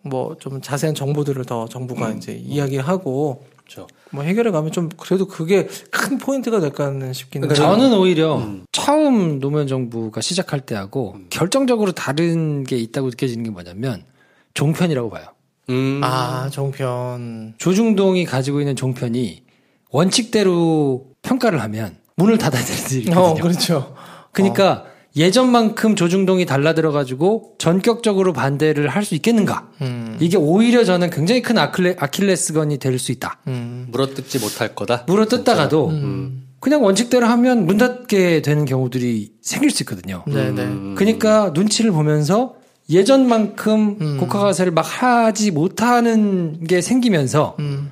뭐 0.03 0.37
좀 0.39 0.61
자세한 0.61 0.95
정보들을 0.95 1.45
더 1.47 1.67
정부가 1.67 2.09
음. 2.09 2.17
이제 2.19 2.33
이야기하고 2.35 3.45
그렇죠. 3.57 3.87
뭐 4.11 4.23
해결해 4.23 4.51
가면 4.51 4.71
좀 4.73 4.91
그래도 4.99 5.27
그게 5.27 5.67
큰 5.91 6.19
포인트가 6.19 6.61
될까는 6.61 7.13
싶기는 7.15 7.49
해요. 7.49 7.55
저는 7.55 7.95
오히려 7.95 8.37
음. 8.37 8.67
처음 8.73 9.41
노무현 9.41 9.67
정부가 9.67 10.21
시작할 10.21 10.61
때하고 10.61 11.17
결정적으로 11.31 11.93
다른 11.93 12.65
게 12.65 12.77
있다고 12.77 13.09
느껴지는 13.09 13.45
게 13.45 13.51
뭐냐면 13.51 14.05
종편이라고 14.53 15.09
봐요. 15.09 15.27
음. 15.71 16.01
아 16.03 16.49
정편 16.53 17.55
조중동이 17.59 18.25
가지고 18.27 18.61
있는 18.61 18.77
종편이 18.77 19.43
원칙대로 19.91 21.07
평가를 21.23 21.61
하면 21.63 21.97
문을 22.17 22.39
닫아야 22.39 22.63
되는 22.65 22.83
일이 22.91 22.99
있거든요. 23.01 23.21
어 23.25 23.35
그렇죠. 23.35 23.95
그러니까 24.33 24.85
예전만큼 25.17 25.95
조중동이 25.95 26.45
달라들어가지고 26.45 27.55
전격적으로 27.59 28.33
반대를 28.33 28.89
할 28.89 29.05
수 29.05 29.15
있겠는가? 29.15 29.69
음. 29.81 30.17
이게 30.21 30.37
오히려 30.37 30.83
저는 30.85 31.11
굉장히 31.11 31.41
큰 31.43 31.57
아킬레, 31.59 31.97
아킬레스건이 31.99 32.79
될 32.79 32.99
수 32.99 33.13
있다. 33.13 33.39
음. 33.47 33.87
물어뜯지 33.91 34.41
못할 34.41 34.75
거다. 34.75 35.05
물어 35.07 35.27
뜯다가도 35.27 35.89
음. 35.91 36.49
그냥 36.59 36.83
원칙대로 36.83 37.27
하면 37.27 37.67
문 37.67 37.77
닫게 37.79 38.43
되는 38.43 38.65
경우들이 38.65 39.35
생길 39.41 39.71
수 39.71 39.83
있거든요. 39.85 40.25
네네. 40.27 40.63
음. 40.63 40.95
그러니까 40.97 41.51
눈치를 41.55 41.93
보면서 41.93 42.55
예전만큼 42.91 43.97
음. 44.01 44.17
국가가세를 44.19 44.73
막 44.73 44.83
하지 44.83 45.51
못하는 45.51 46.65
게 46.65 46.81
생기면서 46.81 47.57
음. 47.59 47.91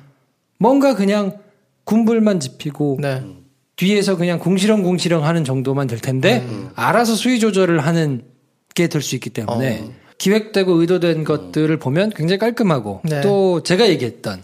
뭔가 0.59 0.95
그냥 0.95 1.39
군불만 1.85 2.39
지피고 2.39 2.97
네. 3.01 3.23
뒤에서 3.75 4.15
그냥 4.17 4.39
궁시렁궁시렁 4.39 5.25
하는 5.25 5.43
정도만 5.43 5.87
될 5.87 5.99
텐데 5.99 6.43
음. 6.47 6.69
알아서 6.75 7.15
수위 7.15 7.39
조절을 7.39 7.79
하는 7.79 8.23
게 8.75 8.87
될 8.87 9.01
수 9.01 9.15
있기 9.15 9.29
때문에 9.29 9.83
기획되고 10.17 10.73
의도된 10.73 11.23
것들을 11.25 11.77
보면 11.77 12.11
굉장히 12.15 12.37
깔끔하고 12.39 13.01
네. 13.03 13.21
또 13.21 13.61
제가 13.61 13.87
얘기했던 13.89 14.41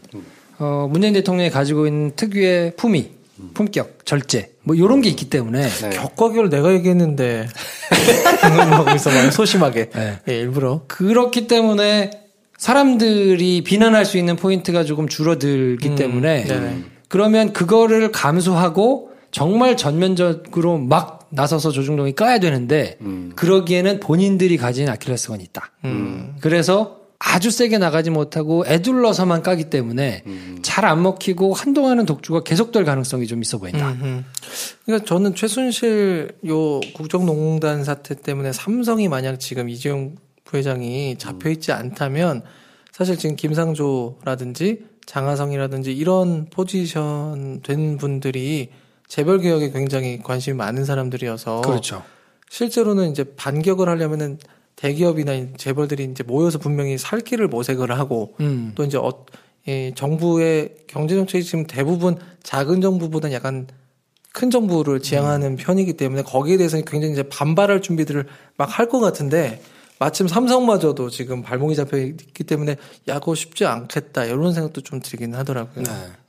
어, 0.60 0.88
문재인 0.92 1.14
대통령이 1.14 1.50
가지고 1.50 1.88
있는 1.88 2.12
특유의 2.16 2.74
품위, 2.76 3.12
품격, 3.54 4.06
절제 4.06 4.54
뭐 4.64 4.76
이런 4.76 5.02
게 5.02 5.10
있기 5.10 5.30
때문에 5.30 5.68
네. 5.68 5.90
격과기를 5.90 6.50
내가 6.50 6.74
얘기했는데 6.74 7.48
하고 8.42 8.92
있어 8.96 9.10
막 9.10 9.32
소심하게 9.32 9.90
네. 9.90 10.20
예, 10.28 10.40
일부러 10.40 10.82
그렇기 10.88 11.48
때문에 11.48 12.12
사람들이 12.58 13.64
비난할 13.64 14.06
수 14.06 14.18
있는 14.18 14.36
포인트가 14.36 14.84
조금 14.84 15.08
줄어들기 15.08 15.90
음, 15.90 15.96
때문에 15.96 16.44
네네. 16.44 16.84
그러면 17.08 17.54
그거를 17.54 18.12
감수하고 18.12 19.12
정말 19.32 19.78
전면적으로 19.78 20.78
막 20.78 21.28
나서서 21.30 21.72
조중동이 21.72 22.14
까야 22.14 22.40
되는데 22.40 22.98
음. 23.02 23.32
그러기에는 23.36 24.00
본인들이 24.00 24.58
가진 24.58 24.90
아킬레스건이 24.90 25.44
있다. 25.44 25.72
음. 25.86 26.36
그래서 26.42 26.99
아주 27.20 27.52
세게 27.52 27.78
나가지 27.78 28.10
못하고 28.10 28.64
애둘러서만 28.66 29.44
까기 29.44 29.70
때문에 29.70 30.24
음. 30.26 30.60
잘안 30.62 31.04
먹히고 31.04 31.54
한동안은 31.54 32.06
독주가 32.06 32.44
계속될 32.44 32.86
가능성이 32.86 33.28
좀 33.28 33.42
있어 33.42 33.58
보인다. 33.58 33.92
음, 33.92 34.00
음. 34.02 34.26
그러니까 34.86 35.06
저는 35.06 35.36
최순실 35.36 36.32
요 36.48 36.80
국정농단 36.96 37.84
사태 37.84 38.16
때문에 38.16 38.54
삼성이 38.54 39.10
만약 39.10 39.40
지금 39.40 39.68
이재용 39.68 40.16
부회장이 40.46 41.18
잡혀 41.18 41.50
있지 41.50 41.74
않다면 41.74 42.44
사실 42.92 43.18
지금 43.18 43.36
김상조라든지 43.36 44.86
장하성이라든지 45.06 45.92
이런 45.92 46.48
포지션 46.50 47.62
된 47.62 47.98
분들이 47.98 48.70
재벌 49.08 49.40
개혁에 49.40 49.72
굉장히 49.72 50.22
관심이 50.24 50.56
많은 50.56 50.86
사람들이어서 50.86 51.62
그렇죠. 51.62 52.04
실제로는 52.50 53.12
이제 53.12 53.24
반격을 53.36 53.90
하려면은 53.90 54.40
대기업이나 54.80 55.34
재벌들이 55.58 56.06
이제 56.06 56.24
모여서 56.24 56.58
분명히 56.58 56.98
살 56.98 57.20
길을 57.20 57.50
모색을 57.50 57.92
하고 57.92 58.34
음. 58.40 58.72
또 58.76 58.86
이제 58.86 58.98
어, 58.98 59.26
예, 59.68 59.92
정부의 59.94 60.74
경제 60.88 61.16
정책이 61.16 61.44
지금 61.44 61.68
대부분 61.68 62.18
작은 62.44 62.80
정부보다는 62.80 63.36
약간 63.36 63.68
큰 64.32 64.50
정부를 64.50 65.02
지향하는 65.02 65.58
편이기 65.58 65.94
때문에 65.94 66.24
거기에 66.24 66.56
대해서는 66.58 66.86
굉장히 66.86 67.12
이제 67.12 67.24
반발할 67.24 67.82
준비들을 67.82 68.26
막 68.56 68.70
할 68.80 68.88
것 68.88 69.00
같은데 69.02 69.62
마침 70.00 70.30
삼성마저도 70.30 71.10
지금 71.10 71.42
발목이 71.44 71.76
잡혀 71.76 71.98
있기 71.98 72.46
때문에 72.46 72.78
야고 73.10 73.36
쉽지 73.36 73.66
않겠다 73.66 74.24
이런 74.24 74.54
생각도 74.54 74.80
좀 74.80 75.02
들긴 75.02 75.36
하더라고요. 75.36 75.84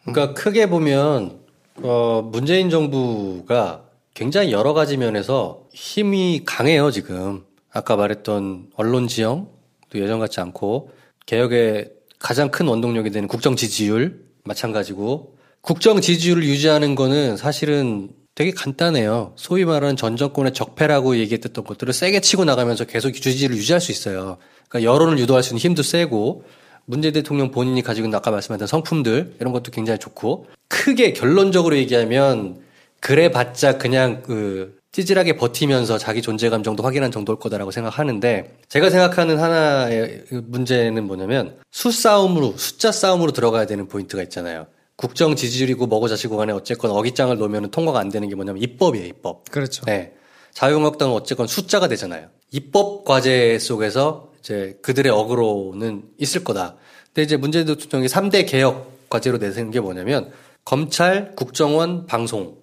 그러니까 0.05 0.35
크게 0.35 0.69
보면 0.69 1.39
어, 1.83 2.29
문재인 2.33 2.69
정부가 2.69 3.85
굉장히 4.13 4.51
여러 4.51 4.73
가지 4.75 4.97
면에서 4.97 5.67
힘이 5.73 6.43
강해요 6.45 6.91
지금. 6.91 7.45
아까 7.73 7.97
말했던 7.97 8.71
언론 8.75 9.09
지형 9.09 9.49
또 9.91 9.99
예전 9.99 10.19
같지 10.19 10.41
않고 10.41 10.91
개혁의 11.27 11.93
가장 12.19 12.51
큰 12.51 12.67
원동력이 12.67 13.11
되는 13.11 13.29
국정 13.29 13.57
지지율 13.57 14.25
마찬가지고 14.45 15.37
국정 15.61 16.01
지지율을 16.01 16.45
유지하는 16.45 16.95
거는 16.95 17.37
사실은 17.37 18.11
되게 18.35 18.53
간단해요. 18.53 19.35
소위 19.37 19.65
말하는 19.65 19.97
전 19.97 20.17
정권의 20.17 20.55
적폐라고 20.55 21.17
얘기했던 21.19 21.65
것들을 21.65 21.93
세게 21.93 22.21
치고 22.21 22.45
나가면서 22.45 22.85
계속 22.85 23.13
지지를 23.13 23.57
유지할 23.57 23.81
수 23.81 23.93
있어요. 23.93 24.39
그러니까 24.69 24.91
여론을 24.91 25.19
유도할 25.19 25.43
수 25.43 25.51
있는 25.51 25.61
힘도 25.61 25.83
세고 25.83 26.45
문재 26.87 27.13
대통령 27.13 27.51
본인이 27.51 27.83
가지고 27.83 28.07
있는 28.07 28.17
아까 28.17 28.31
말씀하신 28.31 28.67
성품들 28.67 29.37
이런 29.41 29.53
것도 29.53 29.71
굉장히 29.71 29.99
좋고 29.99 30.47
크게 30.69 31.13
결론적으로 31.13 31.77
얘기하면 31.77 32.63
그래봤자 33.01 33.79
그냥 33.79 34.23
그 34.23 34.80
찌질하게 34.93 35.37
버티면서 35.37 35.99
자기 35.99 36.21
존재 36.21 36.49
감 36.49 36.63
정도 36.63 36.83
확인한 36.83 37.11
정도일 37.13 37.39
거다라고 37.39 37.71
생각하는데 37.71 38.59
제가 38.69 38.91
생각하는 38.91 39.39
하나의 39.39 40.25
문제는 40.31 41.07
뭐냐면 41.07 41.59
수싸움으로 41.71 42.55
숫자 42.57 42.91
싸움으로 42.91 43.31
들어가야 43.33 43.67
되는 43.67 43.87
포인트가 43.87 44.23
있잖아요. 44.25 44.67
국정 44.97 45.37
지지율이고 45.37 45.87
뭐고 45.87 46.09
자시고 46.09 46.37
간에 46.37 46.53
어쨌건 46.53 46.91
어깃장을 46.91 47.37
놓으면 47.39 47.71
통과가 47.71 48.01
안 48.01 48.11
되는 48.11 48.29
게 48.29 48.35
뭐냐면 48.35 48.63
입법이에요, 48.63 49.07
입법. 49.07 49.49
그렇죠. 49.51 49.85
네. 49.87 50.13
자유한국당은 50.53 51.15
어쨌건 51.15 51.47
숫자가 51.47 51.87
되잖아요. 51.89 52.29
입법 52.51 53.05
과제 53.05 53.59
속에서 53.61 54.33
이제 54.41 54.79
그들의 54.83 55.11
어그로는 55.13 56.03
있을 56.19 56.43
거다. 56.43 56.77
근데 57.07 57.23
이제 57.23 57.37
문재인 57.37 57.65
대통령이 57.67 58.09
3대 58.09 58.47
개혁 58.49 59.09
과제로 59.09 59.39
내세운 59.39 59.71
게 59.71 59.81
뭐냐면 59.81 60.33
검찰, 60.65 61.35
국정원, 61.37 62.07
방송, 62.07 62.57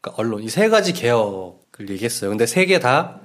그러니까 0.00 0.20
언론 0.22 0.42
이 0.42 0.48
세 0.48 0.68
가지 0.68 0.92
개혁 0.92 1.57
을 1.80 1.90
얘기했어요. 1.90 2.30
근데 2.30 2.46
세 2.46 2.64
개 2.66 2.78
다 2.80 3.20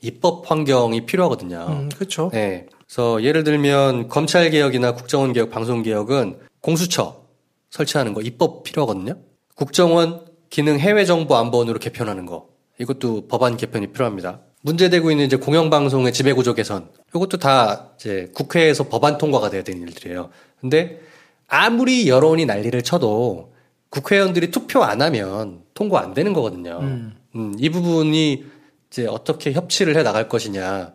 입법 0.00 0.50
환경이 0.50 1.06
필요하거든요. 1.06 1.66
음, 1.68 1.88
그렇죠. 1.94 2.30
네. 2.32 2.66
그래서 2.86 3.22
예를 3.22 3.44
들면 3.44 4.08
검찰 4.08 4.48
개혁이나 4.50 4.94
국정원 4.94 5.32
개혁, 5.32 5.50
방송 5.50 5.82
개혁은 5.82 6.38
공수처 6.60 7.22
설치하는 7.70 8.14
거 8.14 8.20
입법 8.22 8.62
필요하거든요. 8.62 9.14
국정원 9.56 10.24
기능 10.50 10.78
해외 10.78 11.04
정보 11.04 11.36
안본으로 11.36 11.78
개편하는 11.80 12.24
거 12.26 12.46
이것도 12.78 13.26
법안 13.28 13.56
개편이 13.56 13.88
필요합니다. 13.88 14.40
문제되고 14.62 15.10
있는 15.10 15.26
이제 15.26 15.36
공영방송의 15.36 16.12
지배구조 16.12 16.54
개선 16.54 16.88
이것도 17.14 17.38
다 17.38 17.90
이제 17.96 18.30
국회에서 18.34 18.84
법안 18.88 19.18
통과가 19.18 19.50
돼야 19.50 19.62
되는 19.62 19.82
일들이에요. 19.82 20.30
근데 20.60 21.00
아무리 21.48 22.08
여론이 22.08 22.46
난리를 22.46 22.80
쳐도 22.82 23.52
국회의원들이 23.90 24.50
투표 24.50 24.82
안 24.84 25.02
하면 25.02 25.62
통과 25.74 26.00
안 26.02 26.14
되는 26.14 26.32
거거든요. 26.32 26.78
음, 26.82 27.14
이 27.58 27.68
부분이 27.70 28.44
이제 28.90 29.06
어떻게 29.06 29.52
협치를 29.52 29.96
해 29.96 30.02
나갈 30.02 30.28
것이냐 30.28 30.92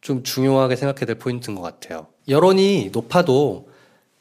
좀 0.00 0.22
중요하게 0.22 0.76
생각해야 0.76 1.06
될 1.06 1.18
포인트인 1.18 1.56
것 1.56 1.62
같아요. 1.62 2.06
여론이 2.28 2.90
높아도 2.92 3.68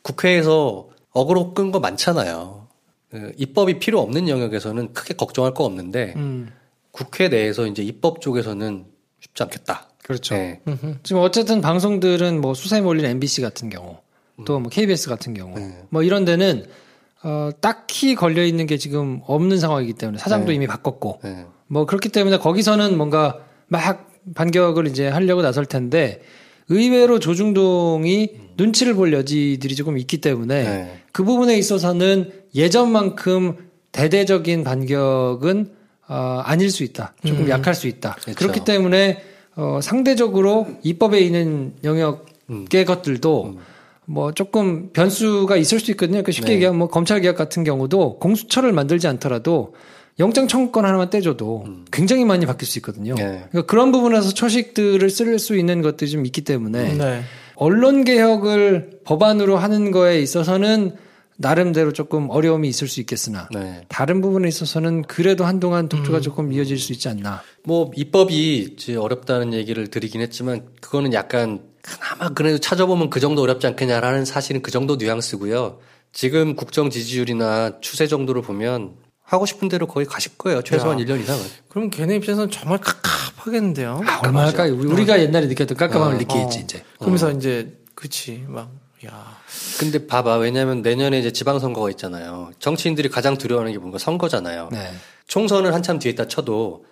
국회에서 0.01 0.89
어그로 1.11 1.53
끈 1.53 1.71
거 1.71 1.79
많잖아요. 1.79 2.67
그 3.11 3.33
입법이 3.37 3.79
필요 3.79 3.99
없는 4.01 4.27
영역에서는 4.27 4.93
크게 4.93 5.13
걱정할 5.15 5.53
거 5.53 5.63
없는데 5.63 6.13
음. 6.17 6.51
국회 6.91 7.29
내에서 7.29 7.65
이제 7.67 7.83
입법 7.83 8.21
쪽에서는 8.21 8.85
쉽지 9.19 9.43
않겠다. 9.43 9.87
그렇죠. 10.03 10.35
네. 10.35 10.61
지금 11.03 11.21
어쨌든 11.21 11.61
방송들은 11.61 12.39
뭐 12.41 12.53
수사에 12.53 12.81
몰린 12.81 13.05
MBC 13.05 13.41
같은 13.41 13.69
경우 13.69 13.97
또 14.45 14.59
뭐 14.59 14.69
KBS 14.69 15.09
같은 15.09 15.33
경우 15.33 15.57
네. 15.57 15.83
뭐 15.89 16.03
이런 16.03 16.25
데는 16.25 16.65
어, 17.27 17.49
딱히 17.59 18.15
걸려 18.15 18.45
있는 18.45 18.67
게 18.67 18.77
지금 18.77 19.19
없는 19.25 19.59
상황이기 19.59 19.93
때문에 19.93 20.17
사장도 20.17 20.47
네. 20.47 20.53
이미 20.55 20.65
바꿨고 20.65 21.19
네. 21.25 21.45
뭐 21.67 21.85
그렇기 21.85 22.07
때문에 22.07 22.37
거기서는 22.37 22.97
뭔가 22.97 23.39
막 23.67 24.09
반격을 24.33 24.87
이제 24.87 25.09
하려고 25.09 25.41
나설 25.41 25.65
텐데 25.65 26.21
의외로 26.69 27.19
조중동이 27.19 28.29
눈치를 28.55 28.93
볼 28.93 29.11
여지들이 29.11 29.75
조금 29.75 29.97
있기 29.97 30.21
때문에 30.21 30.63
네. 30.63 31.01
그 31.11 31.25
부분에 31.25 31.57
있어서는 31.57 32.31
예전만큼 32.55 33.57
대대적인 33.91 34.63
반격은 34.63 35.71
어, 36.07 36.41
아닐 36.45 36.71
수 36.71 36.83
있다. 36.83 37.13
조금 37.25 37.43
음. 37.43 37.49
약할 37.49 37.75
수 37.75 37.87
있다. 37.87 38.15
그렇죠. 38.21 38.37
그렇기 38.37 38.63
때문에 38.63 39.21
어, 39.57 39.79
상대적으로 39.81 40.67
입법에 40.81 41.19
있는 41.19 41.73
영역의 41.83 42.21
음. 42.51 42.65
것들도 42.85 43.57
뭐 44.09 44.31
조금 44.31 44.89
변수가 44.93 45.57
있을 45.57 45.79
수 45.79 45.91
있거든요. 45.91 46.13
그러니까 46.13 46.31
쉽게 46.31 46.47
네. 46.47 46.53
얘기하면 46.55 46.79
뭐 46.79 46.87
검찰 46.87 47.19
개혁 47.19 47.35
같은 47.35 47.63
경우도 47.63 48.19
공수처를 48.19 48.71
만들지 48.71 49.07
않더라도 49.07 49.75
영장 50.17 50.47
청구권 50.47 50.85
하나만 50.85 51.09
떼줘도 51.09 51.65
굉장히 51.91 52.23
많이 52.23 52.45
바뀔 52.45 52.67
수 52.67 52.79
있거든요. 52.79 53.13
음. 53.13 53.17
네. 53.17 53.45
그러니까 53.51 53.63
그런 53.63 53.91
부분에서 53.91 54.33
초식들을 54.33 55.09
쓸 55.09 55.37
수 55.37 55.57
있는 55.57 55.81
것들이 55.81 56.09
좀 56.09 56.25
있기 56.25 56.41
때문에 56.41 56.93
네. 56.93 57.21
언론 57.55 58.05
개혁을 58.05 59.01
법안으로 59.03 59.57
하는 59.57 59.91
거에 59.91 60.21
있어서는 60.21 60.95
나름대로 61.35 61.91
조금 61.93 62.29
어려움이 62.29 62.67
있을 62.67 62.87
수 62.87 62.99
있겠으나 63.01 63.47
네. 63.53 63.81
다른 63.89 64.21
부분에 64.21 64.47
있어서는 64.47 65.03
그래도 65.03 65.45
한동안 65.45 65.87
독주가 65.89 66.19
조금 66.19 66.51
이어질 66.51 66.79
수 66.79 66.93
있지 66.93 67.09
않나. 67.09 67.43
뭐 67.63 67.91
입법이 67.95 68.73
이제 68.73 68.95
어렵다는 68.95 69.53
얘기를 69.53 69.87
드리긴 69.87 70.21
했지만 70.21 70.63
그거는 70.81 71.13
약간 71.13 71.59
그나마 71.87 72.29
그래도 72.29 72.57
찾아보면 72.57 73.09
그 73.09 73.19
정도 73.19 73.41
어렵지 73.41 73.65
않겠냐라는 73.67 74.25
사실은 74.25 74.61
그 74.61 74.71
정도 74.71 74.97
뉘앙스고요. 74.97 75.79
지금 76.11 76.55
국정 76.55 76.89
지지율이나 76.89 77.79
추세 77.79 78.07
정도를 78.07 78.41
보면 78.41 78.95
하고 79.23 79.45
싶은 79.45 79.69
대로 79.69 79.87
거의 79.87 80.05
가실 80.05 80.37
거예요. 80.37 80.61
최소한 80.61 80.99
야. 80.99 81.03
1년 81.03 81.19
이상은. 81.21 81.43
그럼 81.69 81.89
걔네 81.89 82.15
입장에서는 82.17 82.51
정말 82.51 82.79
깝깝하겠는데요. 82.79 84.01
아, 84.05 84.19
얼마나 84.23 84.51
까 84.51 84.63
우리가 84.65 85.19
옛날에 85.19 85.47
느꼈던 85.47 85.77
깜깜함을 85.77 86.15
어, 86.15 86.17
느끼겠지 86.17 86.59
어. 86.59 86.61
이제. 86.61 86.83
그러면서 86.97 87.31
이제 87.31 87.77
그치 87.93 88.43
막 88.47 88.71
야. 89.05 89.37
근데 89.79 90.07
봐봐. 90.07 90.37
왜냐하면 90.37 90.81
내년에 90.81 91.19
이제 91.19 91.31
지방선거가 91.31 91.89
있잖아요. 91.91 92.51
정치인들이 92.59 93.09
가장 93.09 93.37
두려워하는 93.37 93.73
게 93.73 93.77
뭔가 93.77 93.97
선거잖아요. 93.97 94.69
네. 94.71 94.91
총선은 95.27 95.73
한참 95.73 95.99
뒤에 95.99 96.13
있다 96.13 96.27
쳐도 96.27 96.85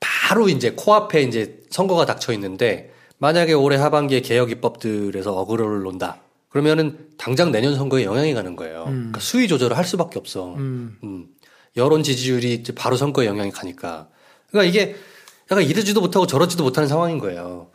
바로 0.00 0.48
이제 0.48 0.70
코앞에 0.70 1.22
이제 1.22 1.60
선거가 1.70 2.06
닥쳐 2.06 2.32
있는데 2.32 2.93
만약에 3.18 3.52
올해 3.52 3.76
하반기에 3.76 4.20
개혁 4.20 4.50
입법들에서 4.50 5.32
어그로를 5.32 5.82
논다. 5.82 6.20
그러면은 6.48 7.08
당장 7.18 7.50
내년 7.50 7.74
선거에 7.74 8.04
영향이 8.04 8.34
가는 8.34 8.54
거예요. 8.54 8.84
그러니까 8.84 9.20
수위 9.20 9.48
조절을 9.48 9.76
할 9.76 9.84
수밖에 9.84 10.18
없어. 10.18 10.54
음. 10.54 11.26
여론 11.76 12.02
지지율이 12.02 12.62
바로 12.76 12.96
선거에 12.96 13.26
영향이 13.26 13.50
가니까. 13.50 14.08
그러니까 14.50 14.68
이게 14.70 14.94
약간 15.50 15.64
이러지도 15.64 16.00
못하고 16.00 16.26
저러지도 16.26 16.62
못하는 16.62 16.88
상황인 16.88 17.18
거예요. 17.18 17.70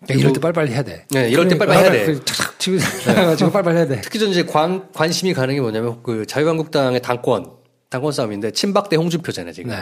그러니까 0.00 0.20
이럴 0.20 0.32
때 0.32 0.40
빨리빨리 0.40 0.72
해야 0.72 0.82
돼. 0.82 1.06
네, 1.10 1.28
이럴 1.28 1.46
때 1.46 1.56
빨리빨리 1.56 1.82
해야 1.82 1.92
돼. 1.92 2.06
그 2.06 2.24
탁탁 2.24 2.58
치고 2.58 2.76
나가지고 3.06 3.50
빨리빨리 3.52 3.76
해야 3.76 3.86
돼. 3.86 4.00
특히 4.00 4.18
전 4.18 4.30
이제 4.30 4.44
관, 4.44 4.90
관심이 4.92 5.32
가는 5.34 5.54
게 5.54 5.60
뭐냐면 5.60 6.02
그 6.02 6.26
자유한국당의 6.26 7.02
당권, 7.02 7.52
당권 7.88 8.12
싸움인데 8.12 8.52
친박 8.52 8.88
대 8.88 8.96
홍준표잖아요, 8.96 9.52
지금. 9.52 9.70
네. 9.70 9.76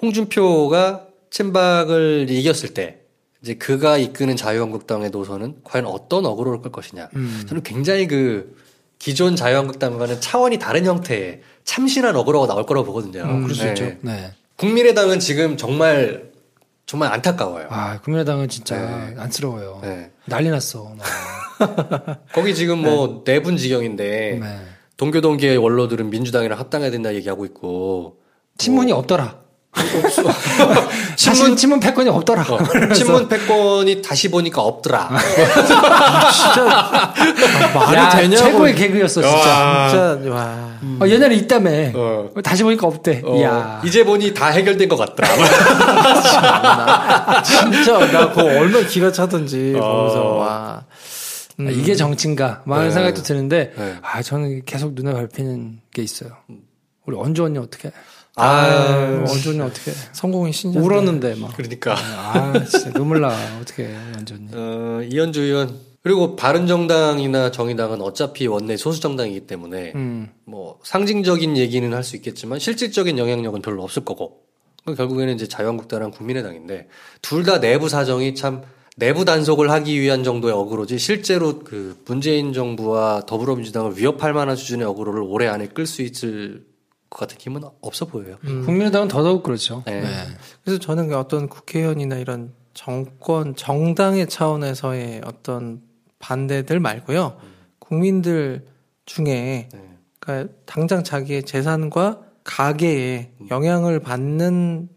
홍준표가 0.00 1.06
친박을 1.30 2.26
이겼을 2.30 2.74
때 2.74 2.97
이제 3.42 3.54
그가 3.54 3.98
이끄는 3.98 4.36
자유한국당의 4.36 5.10
노선은 5.10 5.60
과연 5.64 5.86
어떤 5.86 6.26
어그로를 6.26 6.60
끌 6.60 6.72
것이냐. 6.72 7.08
음. 7.14 7.44
저는 7.48 7.62
굉장히 7.62 8.06
그 8.06 8.56
기존 8.98 9.36
자유한국당과는 9.36 10.20
차원이 10.20 10.58
다른 10.58 10.84
형태의 10.84 11.42
참신한 11.64 12.16
어그로가 12.16 12.46
나올 12.46 12.66
거라고 12.66 12.86
보거든요. 12.86 13.22
어, 13.22 13.40
그럴 13.40 13.54
수 13.54 13.62
네. 13.64 13.68
있죠. 13.70 13.92
네. 14.00 14.32
국민의당은 14.56 15.20
지금 15.20 15.56
정말 15.56 16.28
정말 16.86 17.12
안타까워요. 17.12 17.66
아, 17.70 18.00
국민의당은 18.00 18.48
진짜 18.48 19.12
안쓰러워요. 19.16 19.80
네. 19.82 20.10
난리 20.24 20.50
났어. 20.50 20.94
나. 20.96 22.18
거기 22.32 22.54
지금 22.54 22.78
뭐 22.78 23.22
내분 23.24 23.56
지경인데 23.56 24.38
네. 24.40 24.58
동교 24.96 25.20
동계의 25.20 25.58
원로들은 25.58 26.10
민주당이랑 26.10 26.58
합당해야 26.58 26.90
된다 26.90 27.14
얘기하고 27.14 27.44
있고 27.44 28.20
친문이 28.56 28.90
뭐 28.90 29.00
없더라. 29.00 29.47
친문 31.16 31.56
친문 31.56 31.80
패권이 31.80 32.08
없더라. 32.08 32.42
어, 32.42 32.92
친문 32.94 33.28
패권이 33.28 34.02
다시 34.02 34.30
보니까 34.30 34.62
없더라. 34.62 35.10
진짜 36.32 37.12
말이 37.74 37.96
야, 37.96 38.08
되냐고. 38.08 38.36
최고의 38.36 38.74
개그였어 38.74 39.20
진짜. 39.22 39.88
진짜 39.90 40.34
와. 40.34 40.68
어, 41.00 41.06
옛날에 41.06 41.34
있다며. 41.36 41.70
어. 41.94 42.30
다시 42.42 42.62
보니까 42.62 42.86
없대. 42.86 43.22
어, 43.24 43.36
이야. 43.36 43.80
이제 43.84 44.04
보니 44.04 44.32
다 44.34 44.48
해결된 44.48 44.88
것 44.88 44.96
같더라. 44.96 45.28
진짜 47.42 47.98
나 48.10 48.28
그거 48.30 48.44
얼마나 48.44 48.86
기가 48.86 49.12
차던지 49.12 49.74
어. 49.76 49.80
보면서 49.80 50.24
와. 50.34 50.84
아, 51.60 51.64
이게 51.70 51.96
정치인가? 51.96 52.62
뭐 52.64 52.76
하는 52.76 52.90
네. 52.90 52.94
생각도 52.94 53.22
드는데, 53.24 53.72
네. 53.76 53.96
아, 54.00 54.22
저는 54.22 54.64
계속 54.64 54.92
눈에 54.94 55.12
밟히는 55.12 55.80
게 55.92 56.02
있어요. 56.02 56.30
우리 57.04 57.16
언주 57.18 57.42
언니 57.42 57.58
어떻게? 57.58 57.90
아, 58.38 59.24
언니 59.28 59.60
어떻게? 59.60 59.92
성공의 60.12 60.52
신장. 60.52 60.82
울었는데 60.84 61.34
막. 61.36 61.54
그러니까. 61.56 61.94
아, 61.96 62.52
진짜 62.64 62.90
눈물 62.92 63.20
나. 63.20 63.30
어떻게 63.60 63.86
언니. 63.86 64.48
어, 64.52 65.00
이현주 65.10 65.42
의원. 65.42 65.88
그리고 66.02 66.36
바른정당이나 66.36 67.50
정의당은 67.50 68.00
어차피 68.00 68.46
원내 68.46 68.76
소수 68.76 69.00
정당이기 69.00 69.40
때문에 69.46 69.92
음. 69.94 70.30
뭐 70.44 70.78
상징적인 70.84 71.56
얘기는 71.56 71.92
할 71.92 72.02
수 72.04 72.16
있겠지만 72.16 72.58
실질적인 72.60 73.18
영향력은 73.18 73.60
별로 73.62 73.82
없을 73.82 74.04
거고 74.04 74.42
그럼 74.84 74.96
결국에는 74.96 75.34
이제 75.34 75.46
자유한국당랑 75.48 76.12
국민의당인데 76.12 76.88
둘 77.20 77.44
다 77.44 77.60
내부 77.60 77.88
사정이 77.88 78.34
참 78.36 78.62
내부 78.96 79.24
단속을 79.24 79.70
하기 79.70 80.00
위한 80.00 80.24
정도의 80.24 80.54
어그로지 80.54 80.98
실제로 80.98 81.58
그 81.58 82.00
문재인 82.06 82.52
정부와 82.52 83.24
더불어민주당을 83.26 83.98
위협할 83.98 84.32
만한 84.32 84.56
수준의 84.56 84.86
어그로를 84.86 85.20
올해 85.22 85.46
안에 85.48 85.66
끌 85.68 85.86
수 85.86 86.02
있을 86.02 86.64
것 87.10 87.20
같은 87.20 87.38
힘은 87.38 87.62
없어 87.80 88.06
보여요. 88.06 88.36
국민의당은 88.42 89.08
더더욱 89.08 89.42
그렇죠. 89.42 89.82
네. 89.86 90.00
네. 90.00 90.08
그래서 90.64 90.78
저는 90.78 91.08
그 91.08 91.16
어떤 91.16 91.48
국회의원이나 91.48 92.16
이런 92.16 92.52
정권 92.74 93.56
정당의 93.56 94.28
차원에서의 94.28 95.22
어떤 95.24 95.82
반대들 96.18 96.80
말고요. 96.80 97.38
국민들 97.78 98.66
중에 99.06 99.68
네. 99.72 99.98
그러니까 100.20 100.52
당장 100.66 101.02
자기의 101.02 101.44
재산과 101.44 102.20
가계에 102.44 103.32
영향을 103.50 104.00
받는 104.00 104.88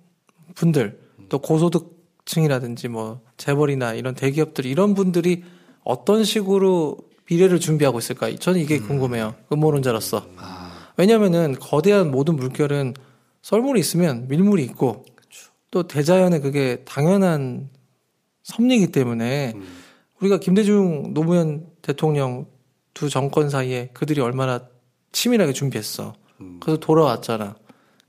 분들 0.55 0.99
또 1.30 1.39
고소득층이라든지 1.39 2.89
뭐 2.89 3.22
재벌이나 3.38 3.93
이런 3.93 4.14
대기업들 4.14 4.66
이런 4.66 4.93
분들이 4.93 5.43
어떤 5.84 6.24
식으로 6.24 6.97
미래를 7.30 7.59
준비하고 7.59 7.99
있을까? 7.99 8.34
저는 8.36 8.59
이게 8.59 8.80
궁금해요. 8.80 9.36
음모론자로서. 9.51 10.28
왜냐면은 10.98 11.56
거대한 11.60 12.12
모든 12.12 12.36
물결은 12.36 12.94
썰물이 13.42 13.80
있으면 13.80 14.28
밀물이 14.28 14.64
있고 14.66 15.06
또 15.72 15.84
대자연의 15.84 16.42
그게 16.42 16.84
당연한 16.86 17.70
섭리이기 18.44 18.88
때문에 18.88 19.54
우리가 20.20 20.38
김대중 20.38 21.14
노무현 21.14 21.66
대통령 21.82 22.46
두 22.94 23.10
정권 23.10 23.50
사이에 23.50 23.89
그들이 23.94 24.22
얼마나 24.22 24.62
치밀하게 25.12 25.54
준비했어. 25.54 26.14
그래서 26.60 26.80
돌아왔잖아. 26.80 27.56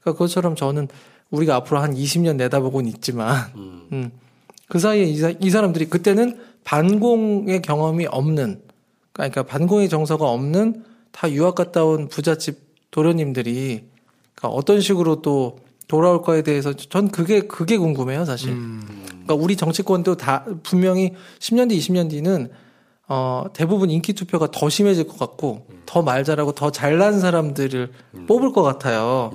그러니까 0.01 0.13
그것처럼 0.13 0.57
저는 0.57 0.89
우리가 1.31 1.57
앞으로 1.57 1.81
한 1.81 1.95
20년 1.95 2.37
내다보고는 2.37 2.89
있지만 2.91 3.53
음. 3.57 4.11
그 4.69 4.79
사이에 4.79 5.05
이, 5.05 5.17
사, 5.17 5.33
이 5.39 5.51
사람들이 5.51 5.87
그때는 5.87 6.39
반공의 6.65 7.63
경험이 7.63 8.07
없는 8.07 8.63
그러니까 9.13 9.43
반공의 9.43 9.89
정서가 9.89 10.29
없는 10.29 10.85
다 11.11 11.31
유학 11.31 11.55
갔다 11.55 11.85
온 11.85 12.09
부잣집 12.09 12.72
도련님들이 12.93 13.85
그러니까 14.35 14.57
어떤 14.57 14.81
식으로 14.81 15.23
또 15.23 15.59
돌아올 15.89 16.23
거에 16.23 16.43
대해서 16.43 16.73
전 16.73 17.11
그게 17.11 17.41
그게 17.41 17.77
궁금해요 17.77 18.25
사실. 18.25 18.55
그러니까 19.09 19.35
우리 19.35 19.57
정치권도 19.57 20.17
다 20.17 20.45
분명히 20.63 21.13
10년 21.41 21.69
뒤, 21.69 21.79
20년 21.79 22.09
뒤는 22.09 22.51
어 23.09 23.45
대부분 23.53 23.91
인기 23.91 24.13
투표가 24.13 24.51
더 24.53 24.69
심해질 24.69 25.07
것 25.07 25.19
같고 25.19 25.67
더말 25.85 26.25
잘하고 26.25 26.53
더 26.53 26.71
잘난 26.71 27.19
사람들을 27.19 27.93
뽑을 28.27 28.53
것 28.53 28.63
같아요. 28.63 29.33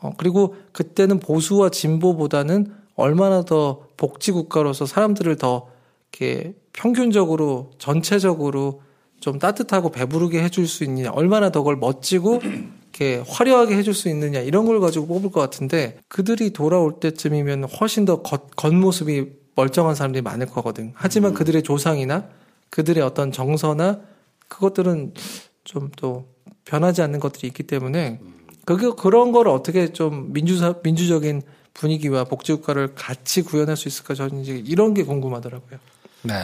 어 0.00 0.12
그리고 0.16 0.56
그때는 0.72 1.20
보수와 1.20 1.68
진보보다는 1.68 2.72
얼마나 2.96 3.42
더 3.42 3.82
복지 3.96 4.32
국가로서 4.32 4.86
사람들을 4.86 5.36
더 5.36 5.68
이렇게 6.12 6.54
평균적으로 6.72 7.70
전체적으로 7.78 8.82
좀 9.20 9.38
따뜻하고 9.38 9.90
배부르게 9.90 10.42
해줄 10.42 10.66
수 10.66 10.82
있느냐, 10.84 11.10
얼마나 11.12 11.50
더 11.50 11.60
그걸 11.60 11.76
멋지고 11.76 12.40
이렇게 13.00 13.24
화려하게 13.26 13.76
해줄 13.76 13.94
수 13.94 14.08
있느냐 14.10 14.40
이런 14.40 14.66
걸 14.66 14.78
가지고 14.80 15.06
뽑을 15.06 15.30
것 15.30 15.40
같은데 15.40 15.98
그들이 16.08 16.50
돌아올 16.50 17.00
때쯤이면 17.00 17.64
훨씬 17.64 18.04
더 18.04 18.22
겉, 18.22 18.54
겉모습이 18.56 19.26
멀쩡한 19.56 19.94
사람들이 19.94 20.22
많을 20.22 20.46
거거든. 20.46 20.92
하지만 20.94 21.34
그들의 21.34 21.62
조상이나 21.62 22.28
그들의 22.70 23.02
어떤 23.02 23.32
정서나 23.32 24.00
그것들은 24.48 25.14
좀 25.64 25.90
또 25.96 26.26
변하지 26.64 27.02
않는 27.02 27.18
것들이 27.20 27.48
있기 27.48 27.64
때문에 27.64 28.20
그게 28.64 28.88
그런 28.96 29.32
걸 29.32 29.48
어떻게 29.48 29.92
좀 29.92 30.32
민주사 30.32 30.74
민주적인 30.82 31.42
분위기와 31.74 32.24
복지국가를 32.24 32.94
같이 32.94 33.42
구현할 33.42 33.76
수 33.76 33.88
있을까 33.88 34.14
저는 34.14 34.42
이제 34.42 34.62
이런 34.64 34.94
게 34.94 35.02
궁금하더라고요. 35.02 35.78
네. 36.22 36.34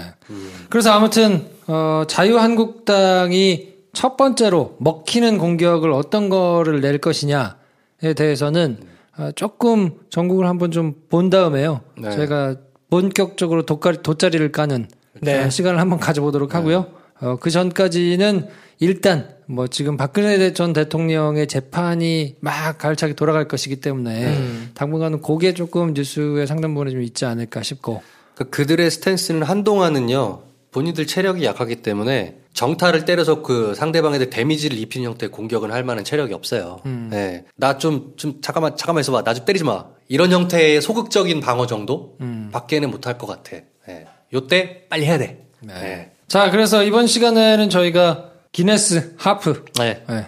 그래서 0.69 0.91
아무튼 0.91 1.49
어, 1.67 2.05
자유한국당이 2.09 3.76
첫 3.97 4.19
번째로 4.19 4.77
먹히는 4.79 5.39
공격을 5.39 5.91
어떤 5.91 6.29
거를 6.29 6.83
낼 6.83 6.99
것이냐에 6.99 8.13
대해서는 8.15 8.77
어, 9.17 9.31
조금 9.35 9.93
전국을 10.11 10.47
한번 10.47 10.71
좀 10.71 10.93
본 11.09 11.31
다음에요. 11.31 11.81
네. 11.99 12.11
저희가 12.11 12.57
본격적으로 12.91 13.65
돗가리, 13.65 14.03
돗자리를 14.03 14.53
까는 14.53 14.89
네. 15.23 15.45
어, 15.45 15.49
시간을 15.49 15.81
한번 15.81 15.99
가져보도록 15.99 16.55
하고요. 16.55 16.89
어, 17.23 17.37
그 17.37 17.49
전까지는 17.51 18.49
일단 18.81 19.31
뭐 19.47 19.67
지금 19.67 19.97
박근혜 19.97 20.53
전 20.53 20.75
대통령의 20.75 21.47
재판이 21.47 22.37
막 22.41 22.77
가을차게 22.77 23.15
돌아갈 23.15 23.49
것이기 23.49 23.77
때문에 23.77 24.37
당분간은 24.75 25.23
그게 25.23 25.55
조금 25.55 25.95
뉴스의 25.95 26.47
상당 26.47 26.75
부분에 26.75 26.91
좀 26.91 27.01
있지 27.01 27.25
않을까 27.25 27.63
싶고 27.63 28.03
그 28.35 28.51
그들의 28.51 28.91
스탠스는 28.91 29.43
한동안은요 29.45 30.43
본인들 30.73 31.07
체력이 31.07 31.47
약하기 31.47 31.77
때문에 31.77 32.37
정타를 32.57 33.05
때려서 33.05 33.43
그 33.43 33.75
상대방에게 33.75 34.31
데미지를 34.31 34.79
입히는 34.79 35.07
형태의 35.11 35.31
공격은 35.31 35.71
할 35.71 35.85
만한 35.85 36.05
체력이 36.05 36.33
없어요. 36.33 36.81
음. 36.87 37.09
네. 37.11 37.45
나 37.55 37.77
좀, 37.77 38.15
좀, 38.17 38.41
잠깐만, 38.41 38.77
잠깐만 38.77 39.03
있어봐. 39.03 39.23
나 39.23 39.35
좀 39.35 39.45
때리지 39.45 39.63
마. 39.65 39.85
이런 40.09 40.33
형태의 40.33 40.81
소극적인 40.81 41.41
방어 41.41 41.67
정도? 41.67 42.17
음. 42.23 42.49
밖에는 42.53 42.91
못 42.91 43.07
할 43.07 43.19
것 43.19 43.27
같아. 43.27 43.59
네. 43.87 44.07
요때 44.33 44.87
빨리 44.89 45.05
해야 45.05 45.19
돼. 45.19 45.47
네. 45.61 46.13
자, 46.29 46.51
그래서 46.51 46.83
이번 46.83 47.07
시간에는 47.07 47.69
저희가 47.69 48.31
기네스 48.53 49.15
하프, 49.19 49.65
네. 49.79 50.03
네. 50.09 50.27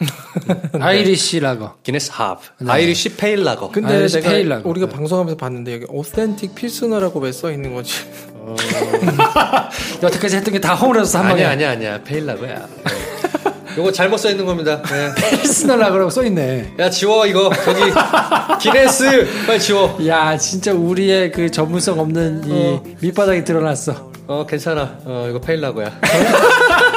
Irish 0.80 1.40
lager, 1.40 1.76
기네스 1.84 2.10
하프. 2.12 2.64
네. 2.64 2.70
Irish 2.72 3.16
pale 3.16 3.44
lager. 3.44 3.70
근데 3.70 3.94
Irish 3.94 4.16
내가 4.16 4.30
pale 4.30 4.45
lager. 4.45 4.68
우리가 4.70 4.88
방송하면서 4.88 5.36
봤는데 5.36 5.74
여기 5.74 5.86
authentic 5.88 6.54
pilsner라고 6.56 7.20
왜 7.20 7.30
써 7.32 7.50
있는 7.52 7.72
거지? 7.74 7.92
여태까지 10.02 10.36
했던 10.36 10.52
게 10.54 10.58
다 10.60 10.74
허물어서 10.74 11.18
한 11.18 11.28
방에 11.28 11.44
아니야, 11.44 11.70
아니야, 11.70 11.92
아니야. 11.92 12.00
pale 12.04 12.26
lager야. 12.26 12.54
네. 12.84 13.78
요거 13.78 13.92
잘못 13.92 14.16
써 14.18 14.28
있는 14.30 14.44
겁니다. 14.44 14.82
네. 14.82 15.10
pilsner라고 15.30 16.10
써 16.10 16.24
있네. 16.24 16.74
야, 16.78 16.90
지워, 16.90 17.26
이거. 17.26 17.50
저기, 17.64 17.80
기네스! 18.60 19.44
빨리 19.46 19.60
지워. 19.60 19.96
야, 20.06 20.36
진짜 20.36 20.72
우리의 20.72 21.30
그 21.30 21.50
전문성 21.50 21.98
없는 22.00 22.42
이 22.46 22.80
밑바닥이 23.00 23.44
드러났어. 23.44 24.10
어, 24.26 24.44
괜찮아. 24.46 24.98
어, 25.04 25.26
이거 25.30 25.40
pale 25.40 25.60
lager야. 25.60 25.90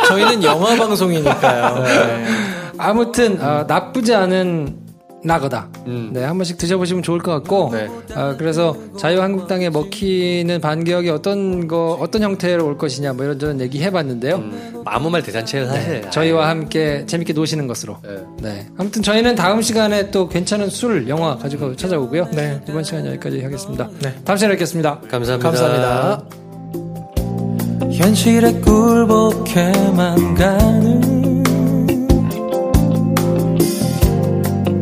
저희는 0.07 0.43
영화 0.43 0.75
방송이니까요. 0.75 1.83
네. 1.83 2.25
아무튼 2.79 3.39
어, 3.41 3.63
나쁘지 3.67 4.15
않은 4.15 4.75
라거다. 5.23 5.69
음. 5.87 6.09
네, 6.13 6.23
한 6.23 6.37
번씩 6.37 6.57
드셔보시면 6.57 7.03
좋을 7.03 7.19
것 7.19 7.31
같고. 7.31 7.69
네. 7.73 7.87
어, 8.15 8.35
그래서 8.37 8.75
자유한국당에 8.97 9.69
먹히는 9.69 10.61
반격이 10.61 11.09
어떤 11.09 11.67
거 11.67 11.97
어떤 11.99 12.23
형태로 12.23 12.65
올 12.65 12.77
것이냐 12.77 13.13
뭐 13.13 13.25
이런저런 13.25 13.61
얘기 13.61 13.81
해봤는데요. 13.83 14.35
음, 14.35 14.83
아무 14.85 15.09
말 15.09 15.21
대잔치예요, 15.21 15.67
사실. 15.67 16.09
저희와 16.09 16.49
함께 16.49 17.05
재밌게 17.05 17.33
노시는 17.33 17.67
것으로. 17.67 17.97
네. 18.03 18.23
네. 18.41 18.67
아무튼 18.77 19.01
저희는 19.03 19.35
다음 19.35 19.61
시간에 19.61 20.09
또 20.11 20.27
괜찮은 20.27 20.69
술, 20.69 21.07
영화 21.07 21.37
가지고 21.37 21.75
찾아오고요. 21.75 22.29
네. 22.33 22.59
이번 22.67 22.83
시간 22.83 23.05
여기까지 23.05 23.41
하겠습니다. 23.41 23.89
네. 24.01 24.15
다음 24.25 24.37
시간에 24.37 24.55
뵙겠습니다. 24.55 24.99
감사합니다. 25.09 25.49
감사합니다. 25.49 26.23
현실에 27.91 28.53
굴복해만 28.61 30.33
가는 30.35 31.20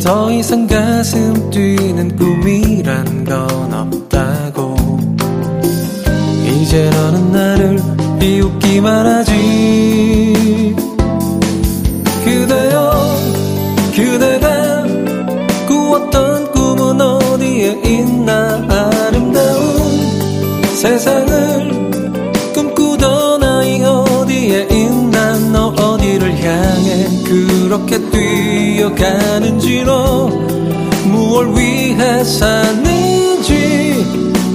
더 0.02 0.32
이상 0.32 0.66
가슴 0.66 1.50
뛰는 1.52 2.16
꿈이란 2.16 3.26
건 3.26 3.74
없다고. 3.74 4.76
이제 6.46 6.90
너는 6.90 7.32
나를 7.32 7.80
비웃기만 8.20 9.06
하지. 9.06 10.76
그대여 12.24 12.94
그대가 13.94 14.84
꾸었던 15.68 16.52
꿈은 16.52 17.02
어디에 17.02 17.82
있나 17.84 18.66
아름다운 18.70 19.78
세상을 20.76 21.92
꿈꾸던 22.54 23.44
아이 23.44 23.84
어디에 23.84 24.68
있나. 24.72 25.20
너 25.52 25.70
어디를 25.70 26.32
향해 26.44 27.08
그렇게 27.24 28.00
뛰어 28.12 28.79
가는지 29.00 29.84
너 29.84 30.28
무얼 31.06 31.56
위해 31.56 32.24
사는지 32.24 34.06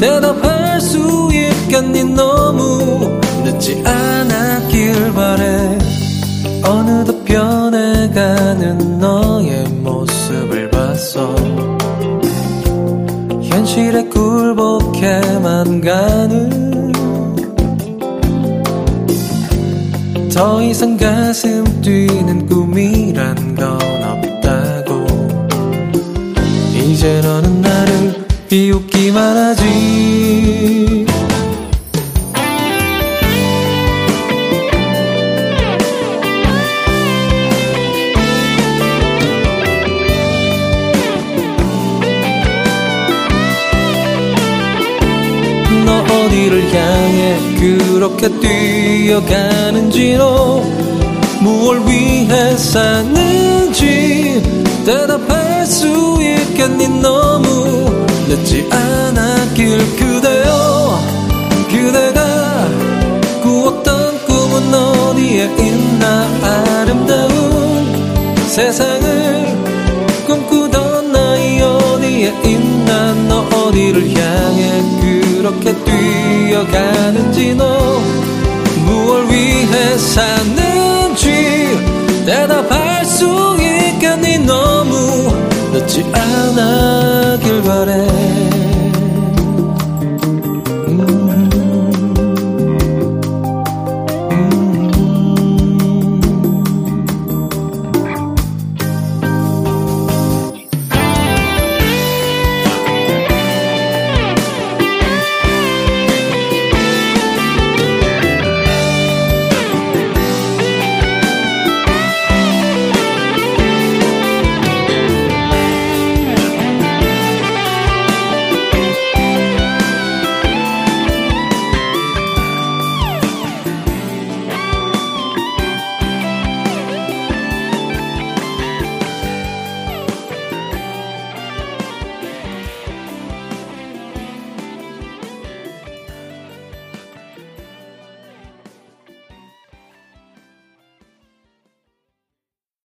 대답할 0.01 0.81
수 0.81 1.29
있겠니? 1.33 2.05
너무 2.05 3.21
늦지 3.43 3.83
않았길 3.85 5.13
바래. 5.15 5.79
어느덧 6.67 7.25
변해가는 7.25 8.99
너의 8.99 9.65
모습을 9.83 10.71
봤어 10.71 11.35
현실에 13.43 14.05
굴복해만 14.05 15.81
가는 15.83 16.93
더 20.33 20.63
이상 20.63 20.97
가슴 20.97 21.65
뛰는 21.83 22.47
꿈이란 22.47 23.44
이제 27.05 27.21
너는 27.21 27.61
나를 27.61 28.27
비웃기만 28.49 29.37
하지. 29.37 31.05
너 45.85 45.99
어디를 46.01 46.75
향해 46.75 47.39
그렇게 47.61 48.31
뛰어가는지 48.41 50.17
너 50.17 50.84
무얼 51.45 51.87
위해 51.87 52.57
사는지 52.57 54.43
대답할 54.87 55.67
수 55.67 55.87
있겠니? 56.23 56.89
너무 56.89 58.07
늦지 58.27 58.67
않았길 58.71 59.79
그대여 59.97 61.04